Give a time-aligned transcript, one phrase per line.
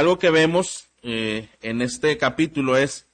[0.00, 3.06] Algo que vemos eh, en este capítulo es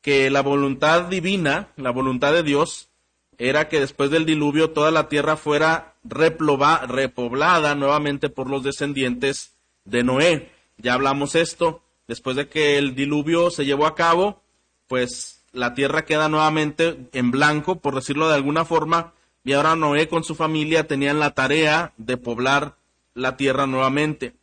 [0.00, 2.88] que la voluntad divina, la voluntad de Dios,
[3.36, 9.52] era que después del diluvio toda la tierra fuera repoblada nuevamente por los descendientes
[9.84, 10.50] de Noé.
[10.78, 14.40] Ya hablamos esto, después de que el diluvio se llevó a cabo,
[14.88, 19.12] pues la tierra queda nuevamente en blanco, por decirlo de alguna forma,
[19.44, 22.76] y ahora Noé con su familia tenían la tarea de poblar
[23.12, 24.39] la tierra nuevamente.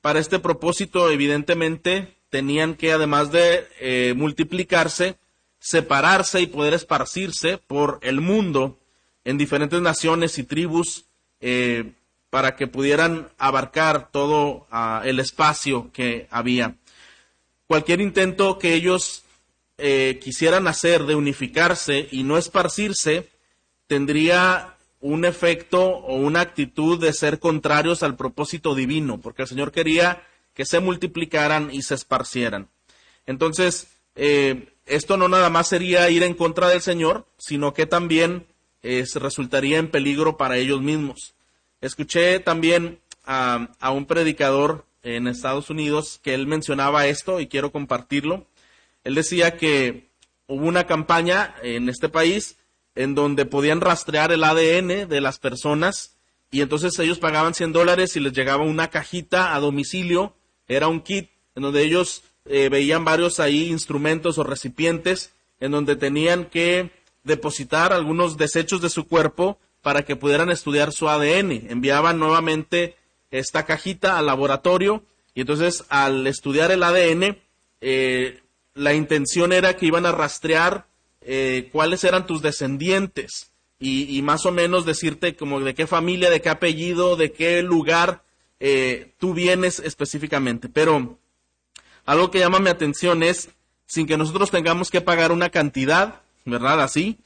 [0.00, 5.16] Para este propósito, evidentemente, tenían que, además de eh, multiplicarse,
[5.58, 8.78] separarse y poder esparcirse por el mundo
[9.24, 11.04] en diferentes naciones y tribus
[11.40, 11.92] eh,
[12.30, 16.76] para que pudieran abarcar todo ah, el espacio que había.
[17.66, 19.24] Cualquier intento que ellos
[19.76, 23.28] eh, quisieran hacer de unificarse y no esparcirse
[23.86, 29.72] tendría un efecto o una actitud de ser contrarios al propósito divino, porque el Señor
[29.72, 30.22] quería
[30.54, 32.68] que se multiplicaran y se esparcieran.
[33.26, 38.46] Entonces, eh, esto no nada más sería ir en contra del Señor, sino que también
[38.82, 41.34] eh, resultaría en peligro para ellos mismos.
[41.80, 47.72] Escuché también a, a, un predicador en Estados Unidos que él mencionaba esto y quiero
[47.72, 48.46] compartirlo.
[49.04, 50.10] Él decía que
[50.46, 52.58] hubo una campaña en este país
[52.94, 56.16] en donde podían rastrear el ADN de las personas
[56.50, 60.34] y entonces ellos pagaban 100 dólares y les llegaba una cajita a domicilio,
[60.66, 65.94] era un kit en donde ellos eh, veían varios ahí instrumentos o recipientes en donde
[65.94, 66.90] tenían que
[67.22, 71.70] depositar algunos desechos de su cuerpo para que pudieran estudiar su ADN.
[71.70, 72.96] Enviaban nuevamente
[73.30, 75.04] esta cajita al laboratorio
[75.34, 77.38] y entonces al estudiar el ADN,
[77.80, 78.40] eh,
[78.74, 80.86] la intención era que iban a rastrear
[81.20, 86.42] eh, cuáles eran tus descendientes y, más o menos decirte como de qué familia, de
[86.42, 88.22] qué apellido, de qué lugar
[89.16, 90.68] tú vienes específicamente.
[90.68, 91.18] Pero
[92.04, 93.50] algo que llama mi atención es,
[93.86, 96.80] sin que nosotros tengamos que pagar una cantidad, ¿verdad?
[96.82, 97.18] Así,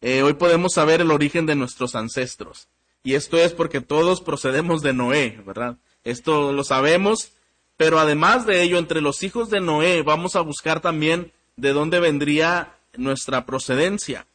[0.00, 2.68] eh, hoy podemos saber el origen de nuestros ancestros.
[3.04, 5.76] Y esto es porque todos procedemos de Noé, ¿verdad?
[6.04, 7.32] Esto lo sabemos,
[7.76, 12.00] pero además de ello, entre los hijos de Noé vamos a buscar también de dónde
[12.00, 14.26] vendría nuestra procedencia.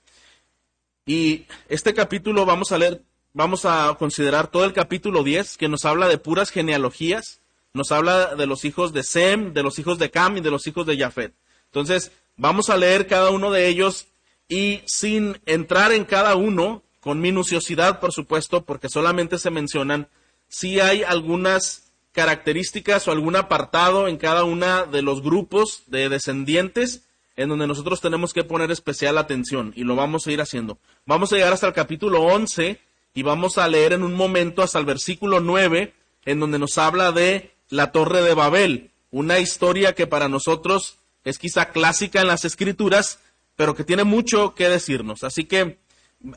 [1.06, 3.02] Y este capítulo vamos a leer,
[3.34, 7.40] vamos a considerar todo el capítulo 10, que nos habla de puras genealogías,
[7.74, 10.68] nos habla de los hijos de Sem, de los hijos de Cam y de los
[10.68, 11.34] hijos de Jafet.
[11.66, 14.08] Entonces, vamos a leer cada uno de ellos
[14.50, 20.10] y sin entrar en cada uno, con minuciosidad, por supuesto, porque solamente se mencionan,
[20.50, 27.07] si hay algunas características o algún apartado en cada una de los grupos de descendientes
[27.38, 30.80] en donde nosotros tenemos que poner especial atención y lo vamos a ir haciendo.
[31.06, 32.82] Vamos a llegar hasta el capítulo 11
[33.14, 35.94] y vamos a leer en un momento hasta el versículo 9
[36.26, 41.40] en donde nos habla de la Torre de Babel, una historia que para nosotros es
[41.40, 43.20] quizá clásica en las escrituras,
[43.56, 45.24] pero que tiene mucho que decirnos.
[45.24, 45.78] Así que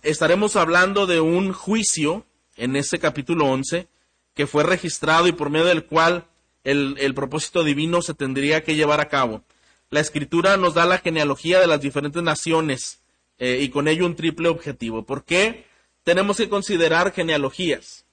[0.02, 2.24] estaremos hablando de un juicio
[2.56, 3.88] en ese capítulo 11
[4.34, 6.26] que fue registrado y por medio del cual
[6.64, 9.42] el, propósito divino se tendría que llevar a cabo.
[9.90, 13.00] La escritura nos da la genealogía de las diferentes naciones
[13.38, 15.04] eh, y con ello un triple objetivo.
[15.04, 15.66] ¿Por qué
[16.04, 18.04] tenemos que considerar genealogías?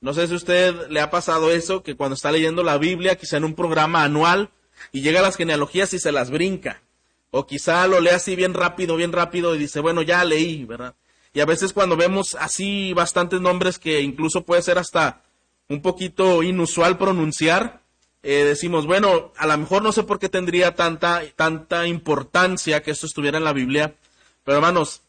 [0.00, 3.16] No sé si a usted le ha pasado eso, que cuando está leyendo la Biblia,
[3.16, 4.50] quizá en un programa anual,
[4.92, 6.82] y llega a las genealogías y se las brinca.
[7.30, 10.94] O quizá lo lee así bien rápido, bien rápido y dice, bueno, ya leí, ¿verdad?
[11.32, 15.24] Y a veces cuando vemos así bastantes nombres que incluso puede ser hasta
[15.68, 17.80] un poquito inusual pronunciar,
[18.24, 22.90] eh, decimos, bueno, a lo mejor no sé por qué tendría tanta, tanta importancia que
[22.90, 23.96] esto estuviera en la Biblia,
[24.44, 25.02] pero hermanos,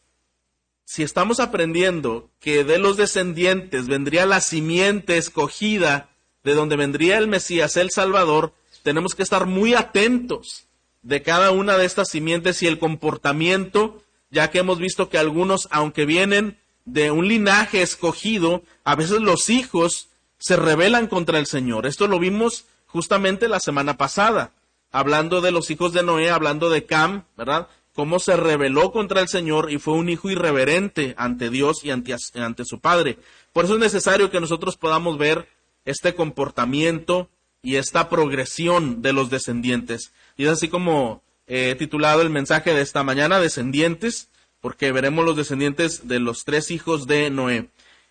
[0.84, 6.10] si estamos aprendiendo que de los descendientes vendría la simiente escogida,
[6.44, 10.66] de donde vendría el Mesías, el Salvador, tenemos que estar muy atentos
[11.00, 15.68] de cada una de estas simientes y el comportamiento, ya que hemos visto que algunos,
[15.70, 21.86] aunque vienen de un linaje escogido, a veces los hijos se rebelan contra el Señor.
[21.86, 24.52] Esto lo vimos justamente la semana pasada,
[24.90, 27.68] hablando de los hijos de Noé, hablando de Cam, ¿verdad?
[27.92, 32.64] cómo se rebeló contra el Señor y fue un hijo irreverente ante Dios y ante,
[32.64, 33.18] su Padre.
[33.52, 35.46] Por eso es necesario que nosotros podamos ver
[35.84, 37.28] este comportamiento
[37.62, 40.12] y esta progresión de los descendientes.
[40.38, 44.30] Y es así como he titulado el mensaje de esta mañana, descendientes,
[44.62, 47.68] porque veremos los descendientes de los tres hijos de Noé.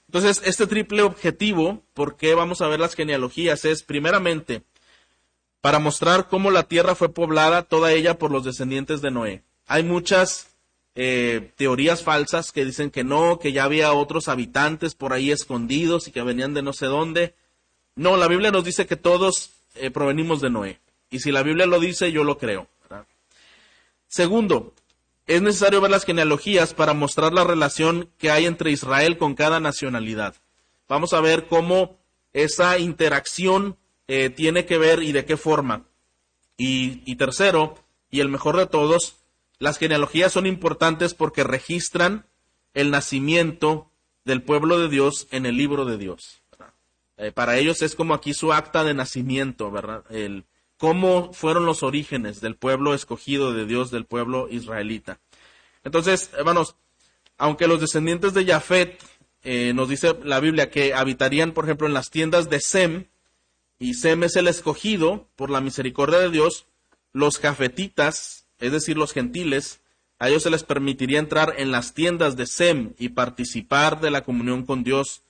[0.07, 3.65] Entonces, este triple objetivo, ¿por qué vamos a ver las genealogías?
[3.65, 4.63] Es primeramente
[5.65, 9.41] para mostrar cómo la tierra fue poblada, toda ella por los descendientes de Noé.
[9.65, 10.49] Hay muchas
[10.93, 16.07] eh, teorías falsas que dicen que no, que ya había otros habitantes por ahí escondidos
[16.07, 17.33] y que venían de no sé dónde.
[17.95, 20.79] No, la Biblia nos dice que todos eh, provenimos de Noé.
[21.09, 22.67] Y si la Biblia lo dice, yo lo creo.
[24.07, 24.71] Segundo,
[25.25, 29.59] es necesario ver las genealogías para mostrar la relación que hay entre Israel con cada
[29.59, 30.35] nacionalidad.
[30.87, 31.97] Vamos a ver cómo
[32.33, 35.85] esa interacción eh, tiene que ver y de qué forma.
[36.57, 37.75] y tercero,
[38.09, 39.17] y el mejor de todos,
[39.59, 42.25] las genealogías son importantes porque registran
[42.73, 43.89] el nacimiento
[44.25, 46.41] del pueblo de Dios en el libro de Dios.
[47.17, 50.03] Eh, para ellos es como aquí su acta de nacimiento, ¿verdad?
[50.09, 50.45] El,
[50.77, 55.19] cómo fueron los orígenes del pueblo escogido de Dios, del pueblo israelita.
[55.83, 56.75] Entonces, hermanos,
[57.37, 59.01] aunque los descendientes de Jafet,
[59.43, 63.05] eh, nos dice la Biblia que habitarían, por ejemplo, en las tiendas de Sem,
[63.79, 66.65] y Sem es el escogido por la misericordia de Dios,
[67.13, 69.81] los jafetitas, es decir, los gentiles,
[70.17, 74.23] a ellos se les permitiría entrar en las tiendas de Sem y participar de la
[74.23, 75.23] comunión con Dios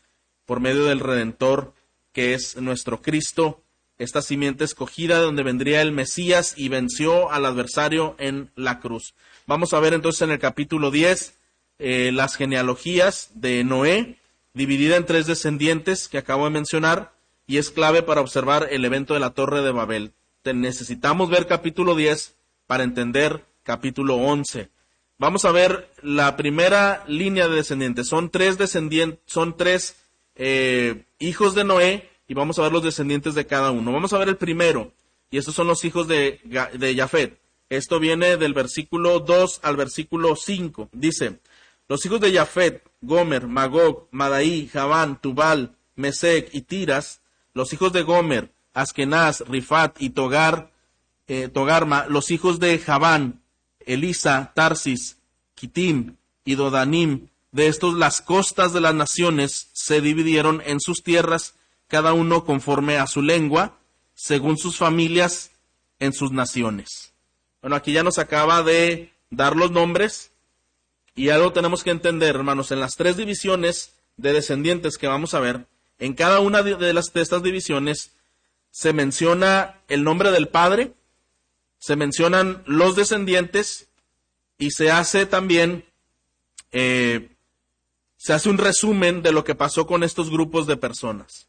[0.45, 1.73] por medio del Redentor,
[2.13, 3.61] que es nuestro Cristo,
[3.97, 9.15] esta simiente escogida de donde vendría el Mesías y venció al adversario en la cruz.
[9.47, 11.33] Vamos a ver entonces en el capítulo 10
[11.79, 14.17] eh, las genealogías de Noé,
[14.53, 17.14] dividida en tres descendientes que acabo de mencionar,
[17.47, 20.13] y es clave para observar el evento de la Torre de Babel.
[20.43, 22.35] necesitamos ver capítulo 10
[22.67, 24.69] para entender capítulo 11.
[25.17, 28.07] Vamos a ver la primera línea de descendientes.
[28.07, 29.95] Son tres descendientes, son tres
[30.35, 33.91] eh, hijos de Noé y vamos a ver los descendientes de cada uno.
[33.93, 34.91] Vamos a ver el primero
[35.31, 36.39] y estos son los hijos de,
[36.73, 37.39] de Jafet.
[37.69, 40.89] Esto viene del versículo 2 al versículo 5.
[40.91, 41.39] Dice,
[41.87, 47.21] los hijos de Jafet, Gomer, Magog, Madaí, Javán, Tubal, Mesec y Tiras,
[47.55, 50.71] los hijos de Gomer, Askenaz, Rifat y Togar,
[51.27, 53.41] eh, Togarma, los hijos de Javán,
[53.79, 55.17] Elisa, Tarsis,
[55.55, 57.29] Kitim y Dodanim.
[57.51, 61.55] De estos las costas de las naciones se dividieron en sus tierras,
[61.87, 63.77] cada uno conforme a su lengua,
[64.13, 65.51] según sus familias
[65.99, 67.13] en sus naciones.
[67.61, 70.31] Bueno, aquí ya nos acaba de dar los nombres
[71.15, 75.39] y algo tenemos que entender, hermanos, en las tres divisiones de descendientes que vamos a
[75.39, 75.67] ver,
[75.99, 78.11] en cada una de, las, estas divisiones
[78.71, 80.93] se menciona el nombre del padre,
[81.79, 83.87] se mencionan los descendientes
[84.57, 85.85] y se hace también,
[86.71, 87.29] eh,
[88.17, 91.47] se hace un resumen de lo que pasó con estos grupos de personas.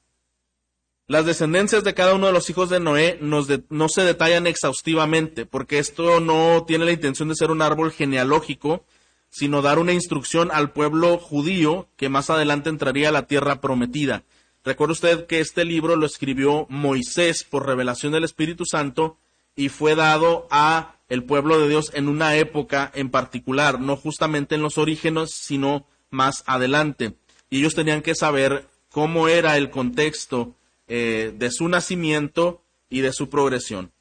[1.08, 5.78] Las descendencias de cada uno de los hijos de Noé no se detallan exhaustivamente, porque
[5.78, 8.84] esto no tiene la intención de ser un árbol genealógico,
[9.30, 14.24] sino dar una instrucción al pueblo judío que más adelante entraría a la tierra prometida.
[14.66, 19.16] Recuerda usted que este libro lo escribió Moisés por revelación del Espíritu Santo
[19.54, 24.56] y fue dado a el pueblo de Dios en una época en particular, no justamente
[24.56, 27.14] en los orígenes, sino más adelante.
[27.48, 30.56] Y ellos tenían que saber cómo era el contexto
[30.88, 32.60] eh, de su nacimiento
[32.90, 33.92] y de su progresión.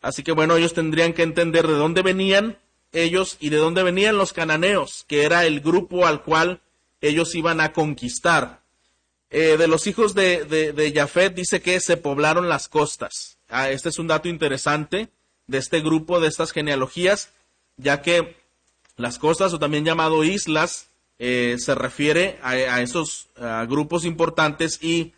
[0.00, 2.58] Así que bueno, ellos tendrían que entender de dónde venían
[2.92, 6.60] ellos y de dónde venían los cananeos, que era el grupo al cual
[7.00, 8.61] ellos iban a conquistar.
[9.32, 13.38] Eh, de los hijos de, de, de Jafet dice que se poblaron las costas.
[13.48, 15.08] Ah, este es un dato interesante
[15.46, 17.30] de este grupo, de estas genealogías,
[17.76, 18.36] ya que
[18.96, 20.88] las costas, o también llamado islas,
[21.18, 23.28] eh, se refiere a, esos
[23.68, 25.12] grupos importantes y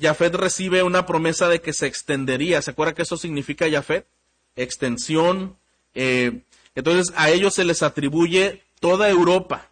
[0.00, 2.62] Jafet recibe una promesa de que se extendería.
[2.62, 4.06] ¿Se acuerda que eso significa Jafet?
[4.56, 5.56] Extensión.
[5.94, 6.42] Eh,
[6.74, 9.71] entonces a ellos se les atribuye toda Europa.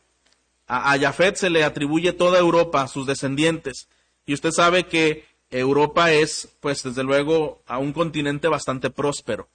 [0.73, 3.89] A, a se le atribuye toda Europa, a sus descendientes.
[4.25, 9.49] Y usted sabe que Europa es, pues desde luego, a un continente bastante próspero.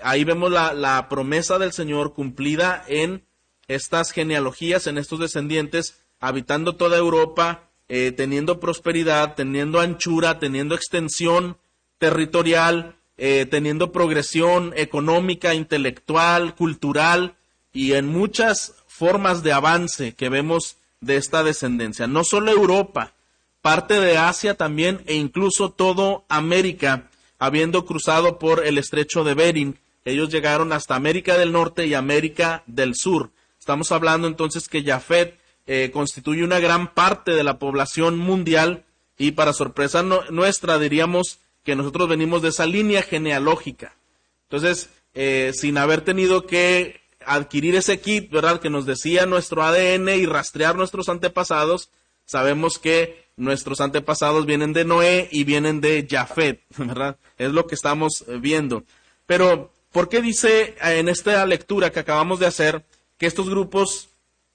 [0.00, 3.24] Ahí vemos la, promesa del Señor cumplida en
[3.66, 11.56] estas genealogías, en estos descendientes, habitando toda Europa, eh, teniendo prosperidad, teniendo anchura, teniendo extensión
[11.98, 17.34] territorial, eh, teniendo progresión económica, intelectual, cultural
[17.72, 22.06] y en muchas formas de avance que vemos de esta descendencia.
[22.06, 23.12] No solo Europa,
[23.60, 27.10] parte de Asia también e incluso todo América,
[27.40, 29.78] habiendo cruzado por el estrecho de Bering.
[30.04, 33.30] Ellos llegaron hasta América del Norte y América del Sur.
[33.58, 38.84] Estamos hablando entonces que Jafet eh, constituye una gran parte de la población mundial
[39.18, 43.96] y para sorpresa nuestra diríamos que nosotros venimos de esa línea genealógica.
[44.44, 48.60] Entonces, eh, sin haber tenido que adquirir ese kit, ¿verdad?
[48.60, 51.90] Que nos decía nuestro ADN y rastrear nuestros antepasados,
[52.24, 57.16] sabemos que nuestros antepasados vienen de Noé y vienen de Jafet, ¿verdad?
[57.38, 58.84] Es lo que estamos eh, viendo.
[59.26, 62.84] Pero, ¿por qué dice eh, en esta lectura que acabamos de hacer
[63.18, 64.08] que estos grupos,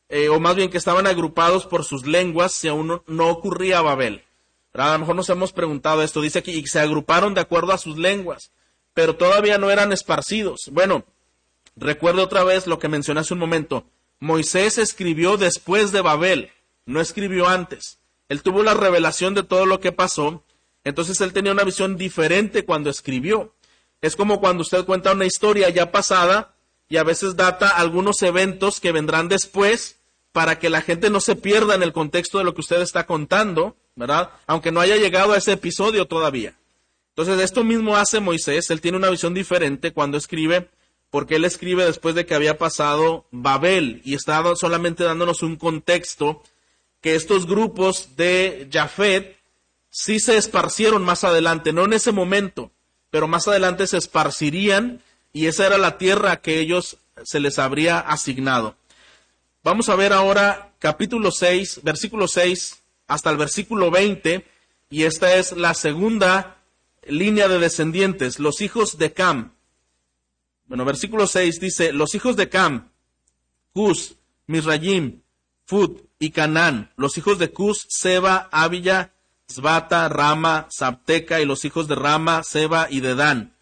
[0.09, 4.23] eh, o más bien que estaban agrupados por sus lenguas, si aún no, ocurría Babel?
[4.73, 7.77] A lo mejor nos hemos preguntado esto, dice aquí, y se agruparon de acuerdo a
[7.77, 8.51] sus lenguas.
[8.93, 10.69] pero todavía no eran esparcidos.
[10.71, 11.05] Bueno,
[11.75, 13.85] recuerdo otra vez lo que mencioné hace un momento.
[14.19, 16.51] Moisés escribió después de Babel,
[16.85, 17.99] no escribió antes.
[18.27, 20.43] Él tuvo la revelación de todo lo que pasó,
[20.83, 23.53] entonces él tenía una visión diferente cuando escribió.
[24.01, 26.53] Es como cuando usted cuenta una historia ya pasada
[26.87, 29.97] y a veces data algunos eventos que vendrán después
[30.31, 33.05] para que la gente no se pierda en el contexto de lo que usted está
[33.05, 34.29] contando, ¿verdad?
[34.47, 36.55] Aunque no haya llegado a ese episodio todavía.
[37.09, 40.69] Entonces, esto mismo hace Moisés, él tiene una visión diferente cuando escribe,
[41.09, 46.43] porque él escribe después de que había pasado Babel y está solamente dándonos un contexto
[47.01, 49.37] que estos grupos de Jafet
[49.89, 52.71] sí se esparcieron más adelante, no en ese momento,
[53.09, 55.01] pero más adelante se esparcirían
[55.33, 58.75] y esa era la tierra que ellos se les habría asignado.
[59.63, 64.45] Vamos a ver ahora capítulo 6, versículo 6 hasta el versículo 20,
[64.91, 66.57] y esta es la segunda
[67.05, 69.53] línea de descendientes, los hijos de Cam.
[70.69, 72.91] Bueno, versículo 6 dice, los hijos de Cam,
[73.73, 75.23] Cus, Misrayim,
[75.65, 79.15] Fud y Canán, los hijos de Cus, Seba, Abilla,
[79.51, 83.55] Zvata, Rama, Sabteca y los hijos de Rama, Seba y de Dan.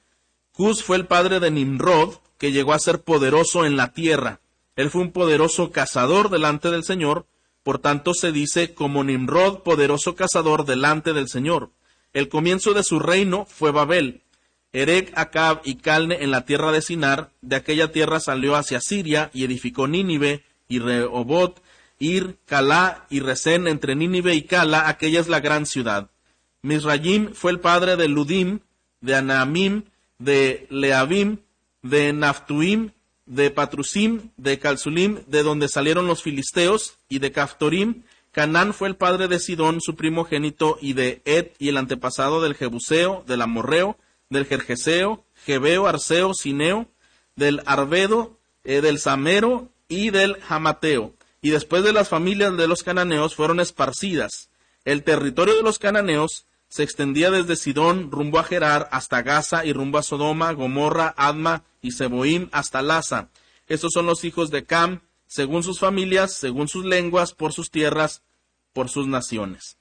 [0.52, 4.42] Cus fue el padre de Nimrod, que llegó a ser poderoso en la tierra.
[4.76, 7.26] Él fue un poderoso cazador delante del Señor,
[7.64, 11.72] por tanto se dice como Nimrod, poderoso cazador delante del Señor.
[12.12, 14.24] El comienzo de su reino fue Babel.
[14.74, 19.30] Erec, Acab y Calne en la tierra de Sinar, de aquella tierra salió hacia Siria
[19.34, 21.62] y edificó Nínive y Rehobot,
[22.00, 26.10] Ir, Calá y Resén entre Nínive y Cala, aquella es la gran ciudad.
[26.62, 28.60] Misrayim fue el padre de Ludim,
[29.02, 29.84] de Anamim,
[30.20, 31.38] de Leabim,
[31.82, 32.92] de Naftuim,
[33.26, 38.04] de Patrusim, de Calzulim, de donde salieron los filisteos, y de Caftorim.
[38.32, 42.56] Canán fue el padre de Sidón, su primogénito, y de Ed, y el antepasado del
[42.56, 43.98] Jebuseo, del Amorreo,
[44.30, 46.88] del Jerjeseo, Jebeo, Arceo, Sineo,
[47.36, 52.84] del Arbedo, eh, del Samero y del Jamateo y después de las familias de los
[52.84, 54.50] cananeos fueron esparcidas.
[54.86, 59.74] El territorio de los cananeos se extendía desde Sidón rumbo a Gerar hasta Gaza y
[59.74, 63.30] rumbo a Sodoma, Gomorra, Adma y Seboim hasta Laza.
[63.68, 68.24] Estos son los hijos de Cam, según sus familias, según sus lenguas, por sus tierras,
[68.74, 69.78] por sus naciones.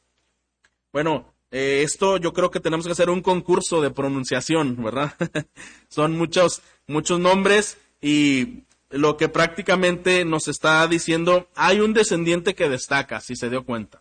[0.93, 5.15] Bueno, eh, esto yo creo que tenemos que hacer un concurso de pronunciación, ¿verdad?
[5.89, 12.69] son muchos, muchos nombres y lo que prácticamente nos está diciendo, hay un descendiente que
[12.69, 14.01] destaca, si se dio cuenta.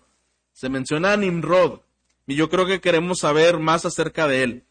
[0.53, 1.79] Se menciona a Nimrod,
[2.27, 4.63] y yo creo que queremos saber más acerca de él.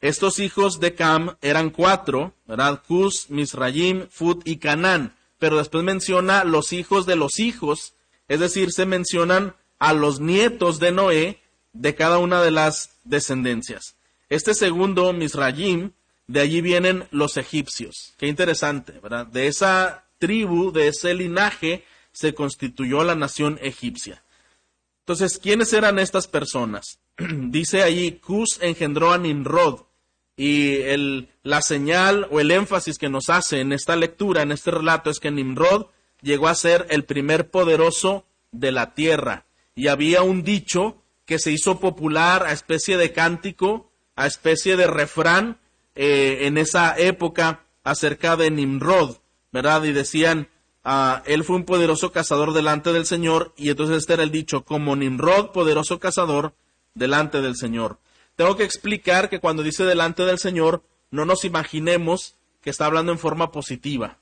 [0.00, 2.82] Estos hijos de Cam eran cuatro, ¿verdad?
[2.86, 7.94] Cus, Misrayim, Fut y Canán, pero después menciona los hijos de los hijos,
[8.28, 11.40] es decir, se mencionan a los nietos de Noé
[11.74, 13.96] de cada una de las descendencias.
[14.30, 15.92] Este segundo, Misrayim,
[16.26, 18.14] de allí vienen los egipcios.
[18.16, 19.26] Qué interesante, ¿verdad?
[19.26, 24.22] De esa tribu, de ese linaje, se constituyó la nación egipcia.
[25.00, 26.98] Entonces, ¿quiénes eran estas personas?
[27.18, 29.82] Dice allí, Cus engendró a Nimrod.
[30.36, 34.70] Y el, la señal o el énfasis que nos hace en esta lectura, en este
[34.70, 35.86] relato, es que Nimrod
[36.22, 39.44] llegó a ser el primer poderoso de la tierra.
[39.76, 44.86] Y había un dicho que se hizo popular a especie de cántico, a especie de
[44.86, 45.58] refrán,
[45.94, 49.18] eh, en esa época acerca de Nimrod,
[49.52, 49.84] ¿verdad?
[49.84, 50.48] Y decían,
[50.82, 54.64] ah, él fue un poderoso cazador delante del Señor, y entonces este era el dicho,
[54.64, 56.54] como Nimrod, poderoso cazador
[56.94, 57.98] delante del Señor.
[58.36, 63.12] Tengo que explicar que cuando dice delante del Señor, no nos imaginemos que está hablando
[63.12, 64.18] en forma positiva.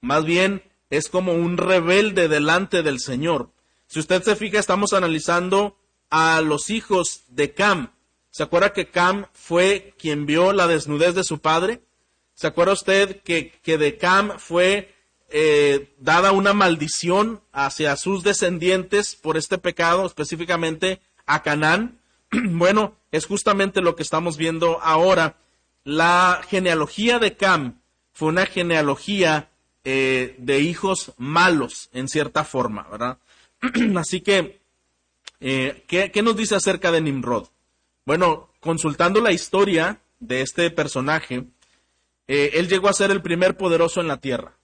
[0.00, 3.50] Más bien es como un rebelde delante del Señor.
[3.86, 5.76] Si usted se fija, estamos analizando
[6.10, 7.90] a los hijos de Cam,
[8.30, 11.82] ¿Se acuerda que Cam fue quien vio la desnudez de su padre?
[12.34, 14.94] ¿Se acuerda usted que, de Cam fue
[15.28, 21.98] eh, dada una maldición hacia sus descendientes por este pecado, específicamente a Canaán?
[22.30, 25.36] bueno, es justamente lo que estamos viendo ahora.
[25.82, 27.80] La genealogía de Cam
[28.12, 29.50] fue una genealogía
[29.82, 33.18] eh, de hijos malos, en cierta forma, ¿verdad?
[33.96, 34.59] Así que,
[35.40, 37.48] eh, ¿qué, ¿qué nos dice acerca de Nimrod?
[38.04, 41.46] Bueno, consultando la historia de este personaje,
[42.28, 44.56] eh, él llegó a ser el primer poderoso en la tierra.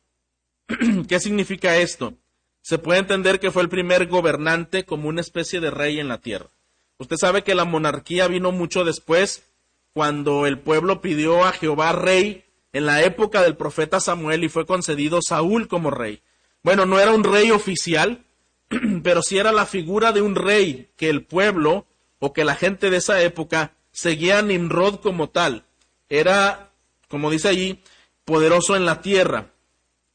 [1.09, 2.15] ¿Qué significa esto?
[2.61, 6.21] Se puede entender que fue el primer gobernante como una especie de rey en la
[6.21, 6.51] tierra.
[6.99, 9.45] Usted sabe que la monarquía vino mucho después,
[9.93, 14.67] cuando el pueblo pidió a Jehová rey en la época del profeta Samuel y fue
[14.67, 16.23] concedido Saúl como rey.
[16.63, 18.26] Bueno, no era un rey oficial,
[19.03, 21.87] pero sí era la figura de un rey que el pueblo
[22.19, 25.65] o que la gente de esa época seguía Nimrod como tal.
[26.09, 26.67] Era
[27.09, 27.81] como dice allí,
[28.25, 29.53] poderoso en la tierra,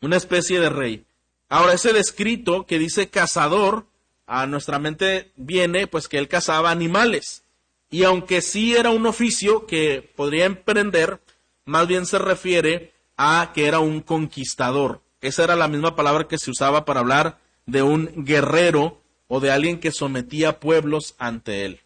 [0.02, 1.06] una especie de rey.
[1.50, 3.86] Ahora, ese descrito que dice cazador,
[4.26, 7.44] a nuestra mente viene pues que él cazaba animales.
[7.90, 11.20] Y aunque sí era un oficio que podría emprender,
[11.66, 15.02] más bien se refiere a que era un conquistador.
[15.20, 17.40] Esa era la misma palabra que se usaba para hablar
[17.72, 21.80] de un guerrero o de alguien que sometía pueblos ante él.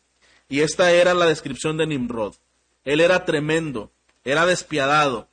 [0.50, 2.34] Y esta era la descripción de Nimrod.
[2.84, 3.92] Él era tremendo,
[4.24, 5.27] era despiadado.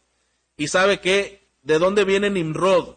[0.59, 1.41] ¿Y sabe qué?
[1.63, 2.97] ¿De dónde viene Nimrod?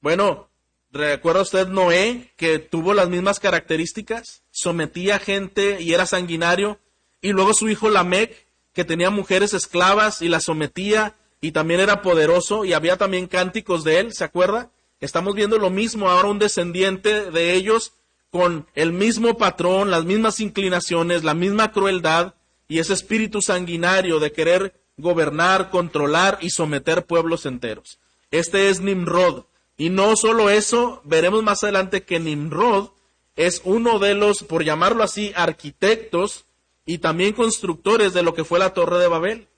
[0.00, 0.48] Bueno,
[0.90, 4.42] ¿recuerda usted Noé que tuvo las mismas características?
[4.50, 6.80] Sometía gente y era sanguinario.
[7.20, 12.02] Y luego su hijo Lamec, que tenía mujeres esclavas y las sometía y también era
[12.02, 14.70] poderoso y había también cánticos de él, ¿se acuerda?
[15.00, 17.92] Estamos viendo lo mismo ahora un descendiente de ellos
[18.30, 22.34] con el mismo patrón, las mismas inclinaciones, la misma crueldad
[22.68, 27.98] y ese espíritu sanguinario de querer gobernar, controlar y someter pueblos enteros.
[28.30, 29.44] Este es Nimrod.
[29.76, 32.90] Y no solo eso, veremos más adelante que Nimrod
[33.36, 36.44] es uno de los, por llamarlo así, arquitectos
[36.84, 39.48] y también constructores de lo que fue la Torre de Babel.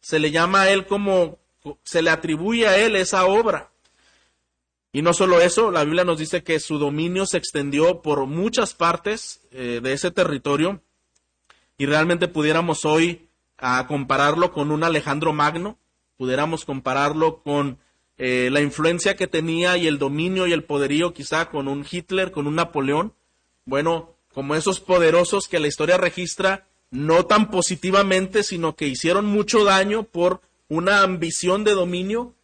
[0.00, 1.38] Se le llama a él como,
[1.84, 3.70] se le atribuye a él esa obra.
[4.92, 8.74] Y no solo eso, la Biblia nos dice que su dominio se extendió por muchas
[8.74, 10.82] partes eh, de ese territorio
[11.76, 13.28] y realmente pudiéramos hoy
[13.58, 15.78] a compararlo con un Alejandro Magno,
[16.16, 17.78] pudiéramos compararlo con
[18.16, 22.32] eh, la influencia que tenía y el dominio y el poderío quizá con un Hitler,
[22.32, 23.12] con un Napoleón.
[23.64, 29.64] Bueno, como esos poderosos que la historia registra no tan positivamente, sino que hicieron mucho
[29.64, 32.34] daño por una ambición de dominio,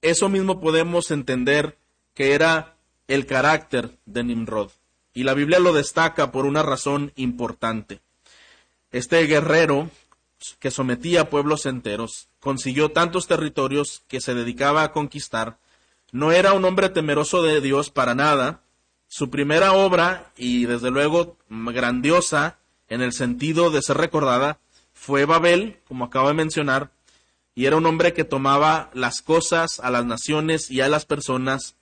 [0.00, 1.76] eso mismo podemos entender
[2.18, 2.74] que era
[3.06, 4.72] el carácter de Nimrod.
[5.14, 8.00] Y la Biblia lo destaca por una razón importante.
[8.90, 9.88] Este guerrero
[10.58, 15.58] que sometía a pueblos enteros, consiguió tantos territorios que se dedicaba a conquistar,
[16.10, 18.62] no era un hombre temeroso de Dios para nada.
[19.06, 24.58] Su primera obra, y desde luego grandiosa en el sentido de ser recordada,
[24.92, 26.90] fue Babel, como acabo de mencionar,
[27.54, 31.76] y era un hombre que tomaba las cosas, a las naciones y a las personas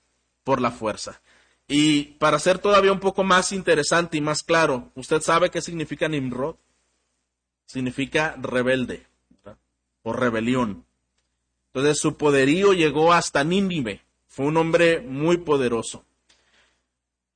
[0.46, 1.20] por la fuerza.
[1.66, 6.06] Y para ser todavía un poco más interesante y más claro, ¿usted sabe qué significa
[6.06, 6.54] Nimrod?
[7.66, 9.04] Significa rebelde
[10.04, 10.84] o rebelión.
[11.74, 14.02] Entonces su poderío llegó hasta Nínive.
[14.28, 16.04] Fue un hombre muy poderoso.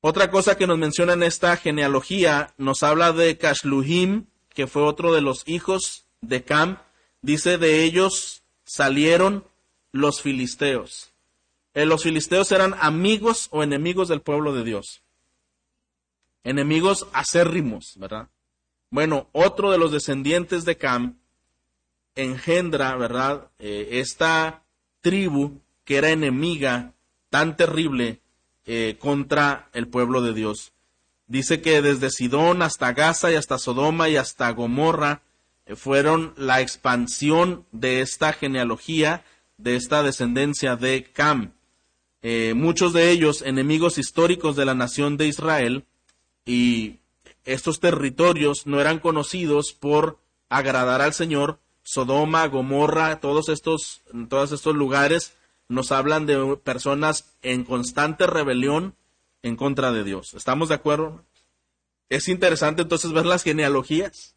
[0.00, 5.12] Otra cosa que nos menciona en esta genealogía nos habla de Kashluhim, que fue otro
[5.12, 6.78] de los hijos de Cam.
[7.22, 9.44] Dice de ellos salieron
[9.90, 11.09] los filisteos.
[11.72, 15.02] Eh, los filisteos eran amigos o enemigos del pueblo de Dios.
[16.42, 18.28] Enemigos acérrimos, ¿verdad?
[18.90, 21.18] Bueno, otro de los descendientes de Cam
[22.16, 23.50] engendra, ¿verdad?
[23.58, 24.64] Eh, esta
[25.00, 26.92] tribu que era enemiga
[27.28, 28.20] tan terrible
[28.66, 30.72] eh, contra el pueblo de Dios.
[31.28, 35.22] Dice que desde Sidón hasta Gaza y hasta Sodoma y hasta Gomorra
[35.76, 39.24] fueron la expansión de esta genealogía,
[39.56, 41.52] de esta descendencia de Cam.
[42.22, 45.84] Eh, muchos de ellos enemigos históricos de la nación de Israel,
[46.44, 46.98] y
[47.44, 51.60] estos territorios no eran conocidos por agradar al Señor.
[51.82, 55.32] Sodoma, Gomorra, todos estos, todos estos lugares
[55.68, 58.94] nos hablan de personas en constante rebelión
[59.42, 60.34] en contra de Dios.
[60.34, 61.24] ¿Estamos de acuerdo?
[62.08, 64.34] Es interesante entonces ver las genealogías.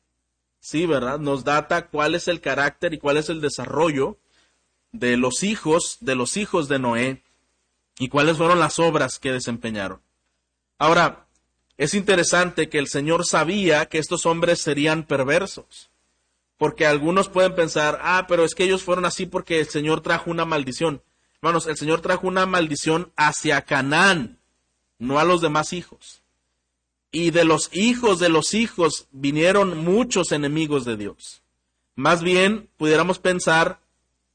[0.60, 1.20] Sí, ¿verdad?
[1.20, 4.18] Nos data cuál es el carácter y cuál es el desarrollo
[4.92, 7.23] de los hijos, de los hijos de Noé,
[8.00, 10.02] y cuáles fueron las obras que desempeñaron.
[10.78, 11.28] Ahora,
[11.78, 15.90] es interesante que el Señor sabía que estos hombres serían perversos,
[16.58, 20.30] porque algunos pueden pensar, ah, pero es que ellos fueron así porque el Señor trajo
[20.30, 21.02] una maldición.
[21.36, 24.40] Hermanos, el Señor trajo una maldición hacia Canaán,
[25.00, 26.22] no a los demás hijos.
[27.12, 31.44] Y de los hijos de los hijos vinieron muchos enemigos de Dios.
[31.96, 33.80] Más bien, pudiéramos pensar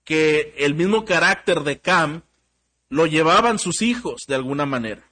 [0.04, 2.22] que el mismo carácter de Cam
[2.88, 5.04] lo llevaban sus hijos de alguna manera.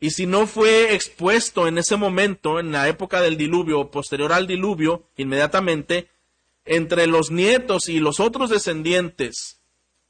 [0.00, 4.32] Y si no fue expuesto en ese momento, en la época del diluvio o posterior
[4.32, 6.08] al diluvio, inmediatamente,
[6.64, 9.60] entre los nietos y los otros descendientes,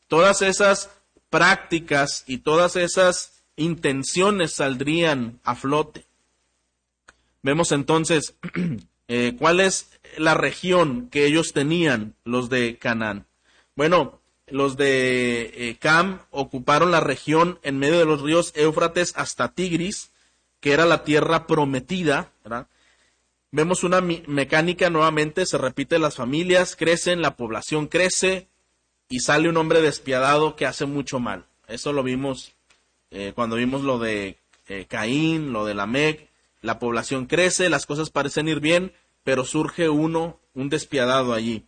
[0.09, 0.91] todas esas
[1.29, 6.07] prácticas y todas esas intenciones saldrían a flote.
[7.43, 8.35] Vemos entonces
[9.09, 13.27] eh, cuál es la región que ellos tenían, los de Canaán.
[13.77, 14.22] Bueno,
[14.53, 20.11] los de eh, Cam ocuparon la región en medio de los ríos Éufrates hasta Tigris,
[20.61, 22.31] que era la tierra prometida.
[23.51, 28.49] Vemos una mecánica nuevamente, se repite, las familias crecen, la población crece,
[29.09, 31.47] y sale un hombre despiadado que hace mucho mal.
[31.67, 32.53] Eso lo vimos
[33.11, 34.39] eh, cuando vimos lo de
[34.69, 36.29] eh, Caín, lo de Lamec.
[36.61, 38.93] La población crece, las cosas parecen ir bien,
[39.25, 41.65] pero surge uno, un despiadado allí.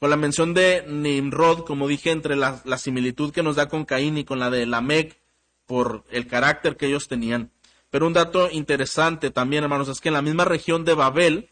[0.00, 4.16] Con la mención de Nimrod, como dije, entre la, similitud que nos da con Caín
[4.16, 5.20] y con la de Lamec,
[5.66, 7.50] por el carácter que ellos tenían.
[7.90, 11.50] Pero un dato interesante también, hermanos, es que en la misma región de Babel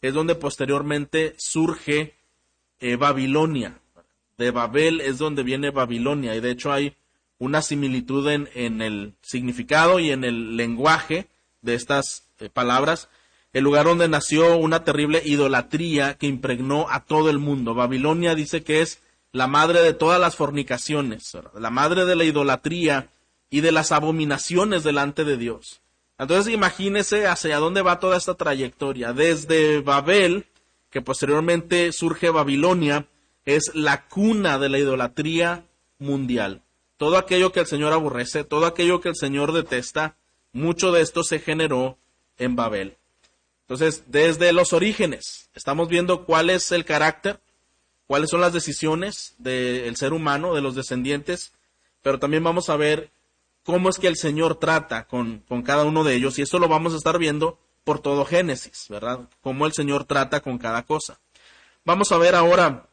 [0.00, 2.14] es donde posteriormente surge
[2.78, 3.78] eh, Babilonia.
[4.38, 6.96] De Babel es donde viene Babilonia y de hecho hay
[7.38, 11.28] una similitud en, en el significado y en el lenguaje
[11.60, 13.10] de estas eh, palabras.
[13.52, 17.74] El lugar donde nació una terrible idolatría que impregnó a todo el mundo.
[17.74, 19.00] Babilonia dice que es
[19.32, 23.08] la madre de todas las fornicaciones, la madre de la idolatría
[23.50, 25.80] y de las abominaciones delante de Dios.
[26.18, 29.12] Entonces imagínese hacia dónde va toda esta trayectoria.
[29.12, 30.46] Desde Babel,
[30.90, 33.06] que posteriormente surge Babilonia,
[33.44, 35.64] es la cuna de la idolatría
[35.98, 36.62] mundial.
[36.98, 40.16] Todo aquello que el Señor aborrece, todo aquello que el Señor detesta,
[40.52, 41.96] mucho de esto se generó
[42.36, 42.96] en Babel.
[43.70, 47.38] Entonces, desde los orígenes, estamos viendo cuál es el carácter,
[48.08, 51.52] cuáles son las decisiones del ser humano, de los descendientes,
[52.02, 53.12] pero también vamos a ver
[53.62, 56.94] cómo es que el Señor trata con, cada uno de ellos, y esto lo vamos
[56.94, 59.28] a estar viendo por todo Génesis, ¿verdad?
[59.40, 61.20] Cómo el Señor trata con cada cosa.
[61.84, 62.88] Vamos a ver ahora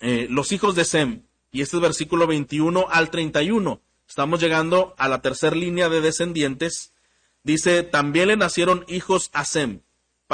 [0.00, 3.80] eh, los hijos de Sem, y este es versículo 21 al 31.
[4.08, 6.92] Estamos llegando a la tercera línea de descendientes.
[7.42, 9.80] Dice, también le nacieron hijos a Sem,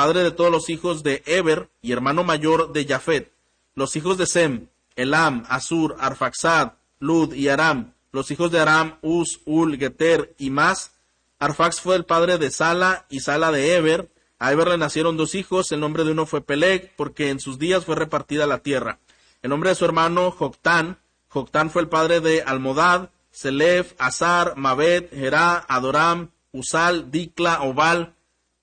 [0.00, 3.30] padre de todos los hijos de Eber y hermano mayor de Jafet.
[3.74, 9.40] Los hijos de Sem, Elam, Asur, Arfaxad, Lud y Aram los hijos de Aram, Uz,
[9.44, 10.92] Ul, Geter y más.
[11.38, 14.08] Arfax fue el padre de Sala y Sala de Eber.
[14.38, 17.58] A Eber le nacieron dos hijos, el nombre de uno fue Peleg, porque en sus
[17.58, 19.00] días fue repartida la tierra.
[19.42, 20.96] El nombre de su hermano, Joctán.
[21.28, 28.14] Joctán fue el padre de Almodad, Selef, Azar, Mabet, Gerá, Adoram, Usal, Dikla, Obal,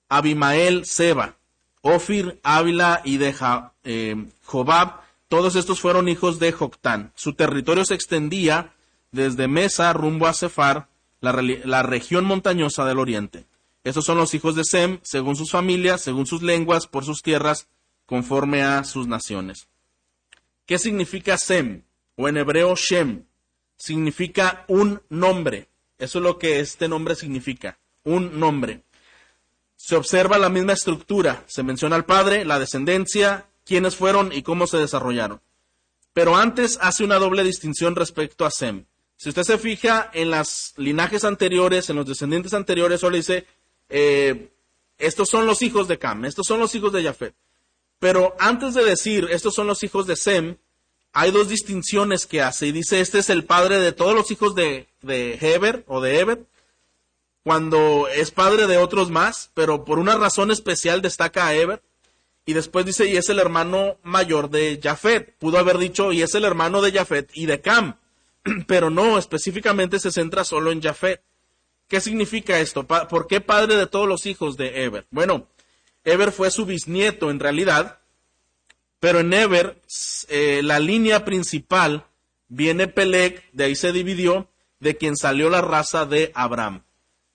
[0.10, 1.36] Abimael, Seba,
[1.82, 3.36] Ofir, Ávila y de
[3.84, 4.16] eh,
[4.46, 5.02] Jobab.
[5.28, 7.12] Todos estos fueron hijos de Joctán.
[7.16, 8.74] Su territorio se extendía
[9.12, 10.88] desde Mesa rumbo a Cefar,
[11.20, 13.46] la, región montañosa del oriente.
[13.84, 17.68] Estos son los hijos de Sem, según sus familias, según sus lenguas, por sus tierras,
[18.06, 19.68] conforme a sus naciones.
[20.66, 21.84] ¿Qué significa Sem?
[22.16, 23.24] O en hebreo Shem.
[23.78, 25.70] Significa un nombre.
[25.98, 27.78] Eso es lo que este nombre significa.
[28.04, 28.84] Un nombre.
[29.78, 31.46] Se observa la misma estructura.
[31.48, 35.40] Se menciona al padre, la descendencia, quiénes fueron y cómo se desarrollaron.
[36.12, 38.86] Pero antes hace una doble distinción respecto a Sem.
[39.16, 43.46] Si usted se fija en las linajes anteriores, en los descendientes anteriores, solo dice,
[43.90, 44.50] eh,
[44.98, 47.34] estos son los hijos de Cam, estos son los hijos de Jafet.
[48.00, 50.58] Pero antes de decir, estos son los hijos de Sem,
[51.14, 52.68] hay dos distinciones que hace.
[52.68, 56.46] Y dice, este es el padre de todos los hijos de, Heber o de Eber,
[57.48, 61.82] cuando es padre de otros más, pero por una razón especial destaca a Eber.
[62.46, 65.34] Y después dice, y es el hermano mayor de Jafet.
[65.40, 68.00] Pudo haber dicho, y es el hermano de Jafet y de Cam
[68.68, 71.24] pero no, específicamente se centra solo en Jafet.
[71.88, 72.86] ¿Qué significa esto?
[72.86, 75.08] ¿Por qué padre de todos los hijos de Eber?
[75.10, 75.48] Bueno,
[76.04, 78.00] Eber fue su bisnieto en realidad,
[79.00, 79.82] pero en Eber
[80.28, 82.08] eh, la línea principal
[82.50, 84.50] viene Peleg, de ahí se dividió,
[84.82, 86.84] de quien salió la raza de Abraham.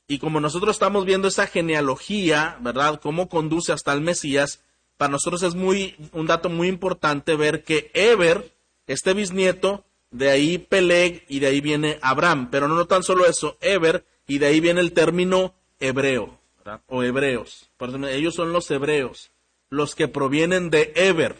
[0.06, 3.00] Y como nosotros estamos viendo esa genealogía, ¿verdad?
[3.00, 4.60] Cómo conduce hasta el Mesías,
[4.96, 8.54] para nosotros es muy, un dato muy importante ver que Eber,
[8.86, 12.48] este bisnieto, de ahí Peleg y de ahí viene Abraham.
[12.50, 16.38] Pero no, tan solo eso, Eber, y de ahí viene el término hebreo,
[16.86, 17.70] o hebreos.
[18.08, 19.30] ellos son los hebreos,
[19.70, 21.36] los que provienen de Eber.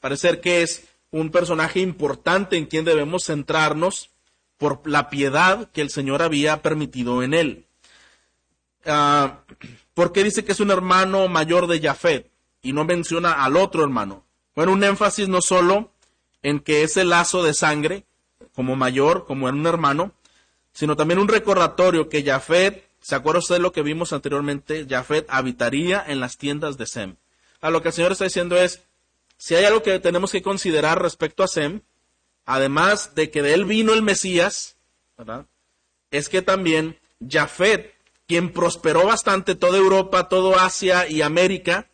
[0.00, 4.10] Parece que es un personaje importante en quien debemos centrarnos
[4.56, 7.63] por la piedad que el Señor había permitido en él.
[8.86, 9.40] Ah,
[9.94, 12.30] ¿Por qué dice que es un hermano mayor de Jafet
[12.62, 14.24] y no menciona al otro hermano?
[14.54, 15.92] Bueno, un énfasis no solo
[16.42, 18.04] en que es el lazo de sangre,
[18.54, 20.12] como mayor, como en un hermano,
[20.72, 24.86] sino también un recordatorio que Jafet, ¿se acuerda usted de lo que vimos anteriormente?
[24.88, 27.16] Jafet habitaría en las tiendas de Sem.
[27.60, 28.82] A lo que el Señor está diciendo es,
[29.38, 31.80] si hay algo que tenemos que considerar respecto a Sem,
[32.44, 34.76] además de que de él vino el Mesías.
[36.10, 37.93] Es que también Jafet,
[38.26, 41.88] quien prosperó bastante toda Europa, toda Asia y América,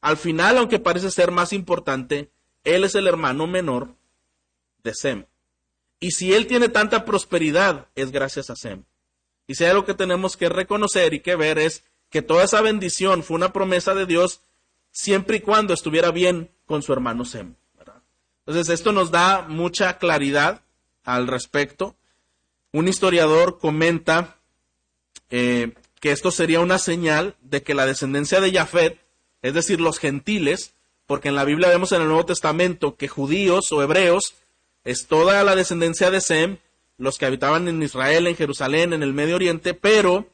[0.00, 2.30] al final, aunque parece ser más importante,
[2.64, 3.94] él es el hermano menor
[4.84, 5.26] de Sem.
[6.00, 8.84] Y si él tiene tanta prosperidad, es gracias a Sem.
[9.46, 12.60] Y si hay algo que tenemos que reconocer y que ver es que toda esa
[12.60, 14.40] bendición fue una promesa de Dios
[14.90, 17.54] siempre y cuando estuviera bien con su hermano Sem.
[18.46, 20.62] Entonces, esto nos da mucha claridad
[21.04, 21.96] al respecto.
[22.72, 24.37] Un historiador comenta
[25.30, 28.98] eh, que esto sería una señal de que la descendencia de Jafet,
[29.42, 30.74] es decir, los gentiles,
[31.06, 34.34] porque en la Biblia vemos en el Nuevo Testamento que judíos o hebreos
[34.84, 36.58] es toda la descendencia de Sem,
[36.96, 40.28] los que habitaban en Israel, en Jerusalén, en el Medio Oriente, pero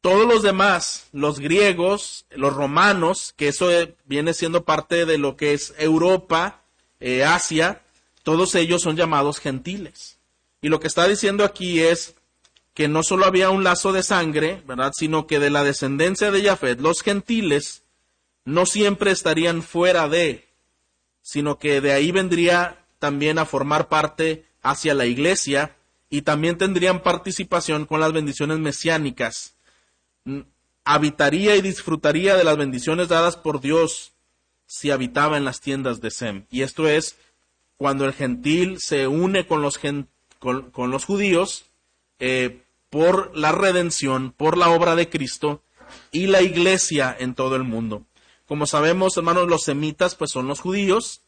[0.00, 5.36] todos los demás, los griegos, los romanos, que eso eh, viene siendo parte de lo
[5.36, 6.62] que es Europa,
[7.00, 7.82] eh, Asia,
[8.22, 10.18] todos ellos son llamados gentiles.
[10.60, 12.16] Y lo que está diciendo aquí es
[12.74, 14.92] que no solo había un lazo de sangre, ¿verdad?
[14.94, 17.82] Sino que de la descendencia de Jafet, los gentiles
[18.44, 20.44] no siempre estarían fuera de,
[21.22, 25.76] sino que de ahí vendría también a formar parte hacia la iglesia
[26.10, 29.54] y también tendrían participación con las bendiciones mesiánicas
[30.84, 34.12] habitaría y disfrutaría de las bendiciones dadas por Dios
[34.66, 36.44] si habitaba en las tiendas de Sem.
[36.50, 37.16] Y esto es
[37.76, 39.80] cuando el gentil se une con los,
[40.38, 41.66] con, los judíos
[42.18, 42.62] eh,
[42.94, 45.64] por la redención, por la obra de Cristo
[46.12, 48.04] y la iglesia en todo el mundo.
[48.46, 51.22] Como sabemos, hermanos, los semitas pues son los judíos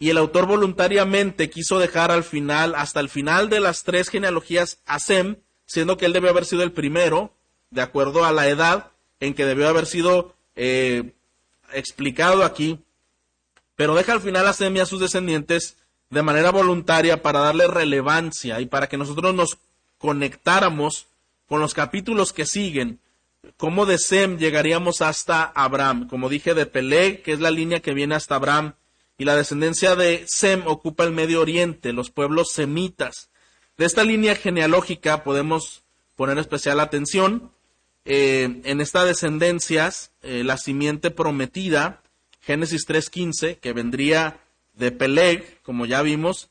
[0.00, 4.80] y el autor voluntariamente quiso dejar al final, hasta el final de las tres genealogías
[4.84, 7.32] a Sem, siendo que él debe haber sido el primero,
[7.70, 8.90] de acuerdo a la edad
[9.20, 11.12] en que debió haber sido eh,
[11.72, 12.80] explicado aquí,
[13.76, 15.76] pero deja al final a Sem y a sus descendientes
[16.10, 19.56] de manera voluntaria para darle relevancia y para que nosotros nos
[19.98, 21.06] conectáramos
[21.48, 23.00] con los capítulos que siguen,
[23.56, 27.94] cómo de Sem llegaríamos hasta Abraham, como dije de Peleg, que es la línea que
[27.94, 28.74] viene hasta Abraham,
[29.18, 33.30] y la descendencia de Sem ocupa el Medio Oriente, los pueblos semitas.
[33.78, 35.84] De esta línea genealógica podemos
[36.16, 37.50] poner especial atención
[38.04, 42.02] eh, en esta descendencias, eh, la simiente prometida,
[42.40, 44.38] Génesis 3.15, que vendría
[44.74, 46.48] de Peleg, como ya vimos,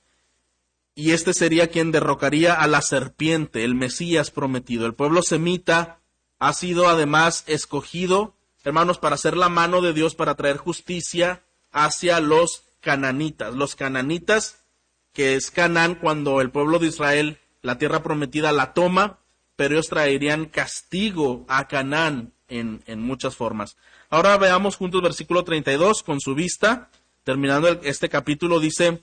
[0.95, 4.85] y este sería quien derrocaría a la serpiente, el Mesías prometido.
[4.85, 5.99] El pueblo semita
[6.39, 12.21] ha sido además escogido, hermanos, para ser la mano de Dios para traer justicia hacia
[12.21, 13.53] los cananitas.
[13.53, 14.63] Los cananitas,
[15.11, 19.19] que es Canaán cuando el pueblo de Israel, la tierra prometida, la toma,
[19.57, 23.75] pero ellos traerían castigo a Canaán en, muchas formas.
[24.09, 26.89] Ahora veamos juntos versículo 32 con su vista.
[27.23, 29.01] Terminando este capítulo dice,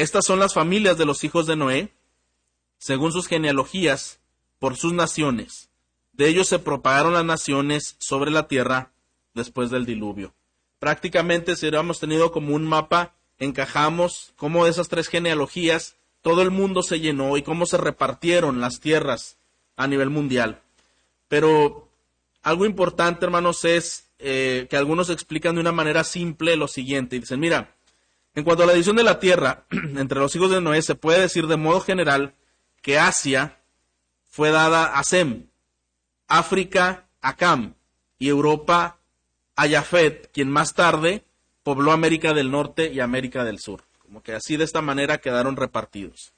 [0.00, 1.92] estas son las familias de los hijos de Noé,
[2.78, 4.18] según sus genealogías,
[4.58, 5.68] por sus naciones.
[6.12, 8.92] De ellos se propagaron las naciones sobre la tierra
[9.34, 10.34] después del diluvio.
[10.78, 16.50] Prácticamente si hubiéramos tenido como un mapa, encajamos cómo de esas tres genealogías todo el
[16.50, 19.36] mundo se llenó y cómo se repartieron las tierras
[19.76, 20.60] a nivel mundial.
[21.28, 21.88] Pero
[22.42, 27.18] algo importante, hermanos, es eh, que algunos explican de una manera simple lo siguiente.
[27.18, 27.74] dicen, mira,
[28.40, 31.20] en cuanto a la división de la tierra entre los hijos de Noé, se puede
[31.20, 32.34] decir de modo general
[32.80, 33.58] que Asia
[34.28, 35.46] fue dada a Sem,
[36.26, 37.74] África a Cam
[38.18, 38.98] y Europa
[39.56, 41.24] a Jafet, quien más tarde
[41.62, 43.84] pobló América del Norte y América del Sur.
[43.98, 46.32] Como que así de esta manera quedaron repartidos.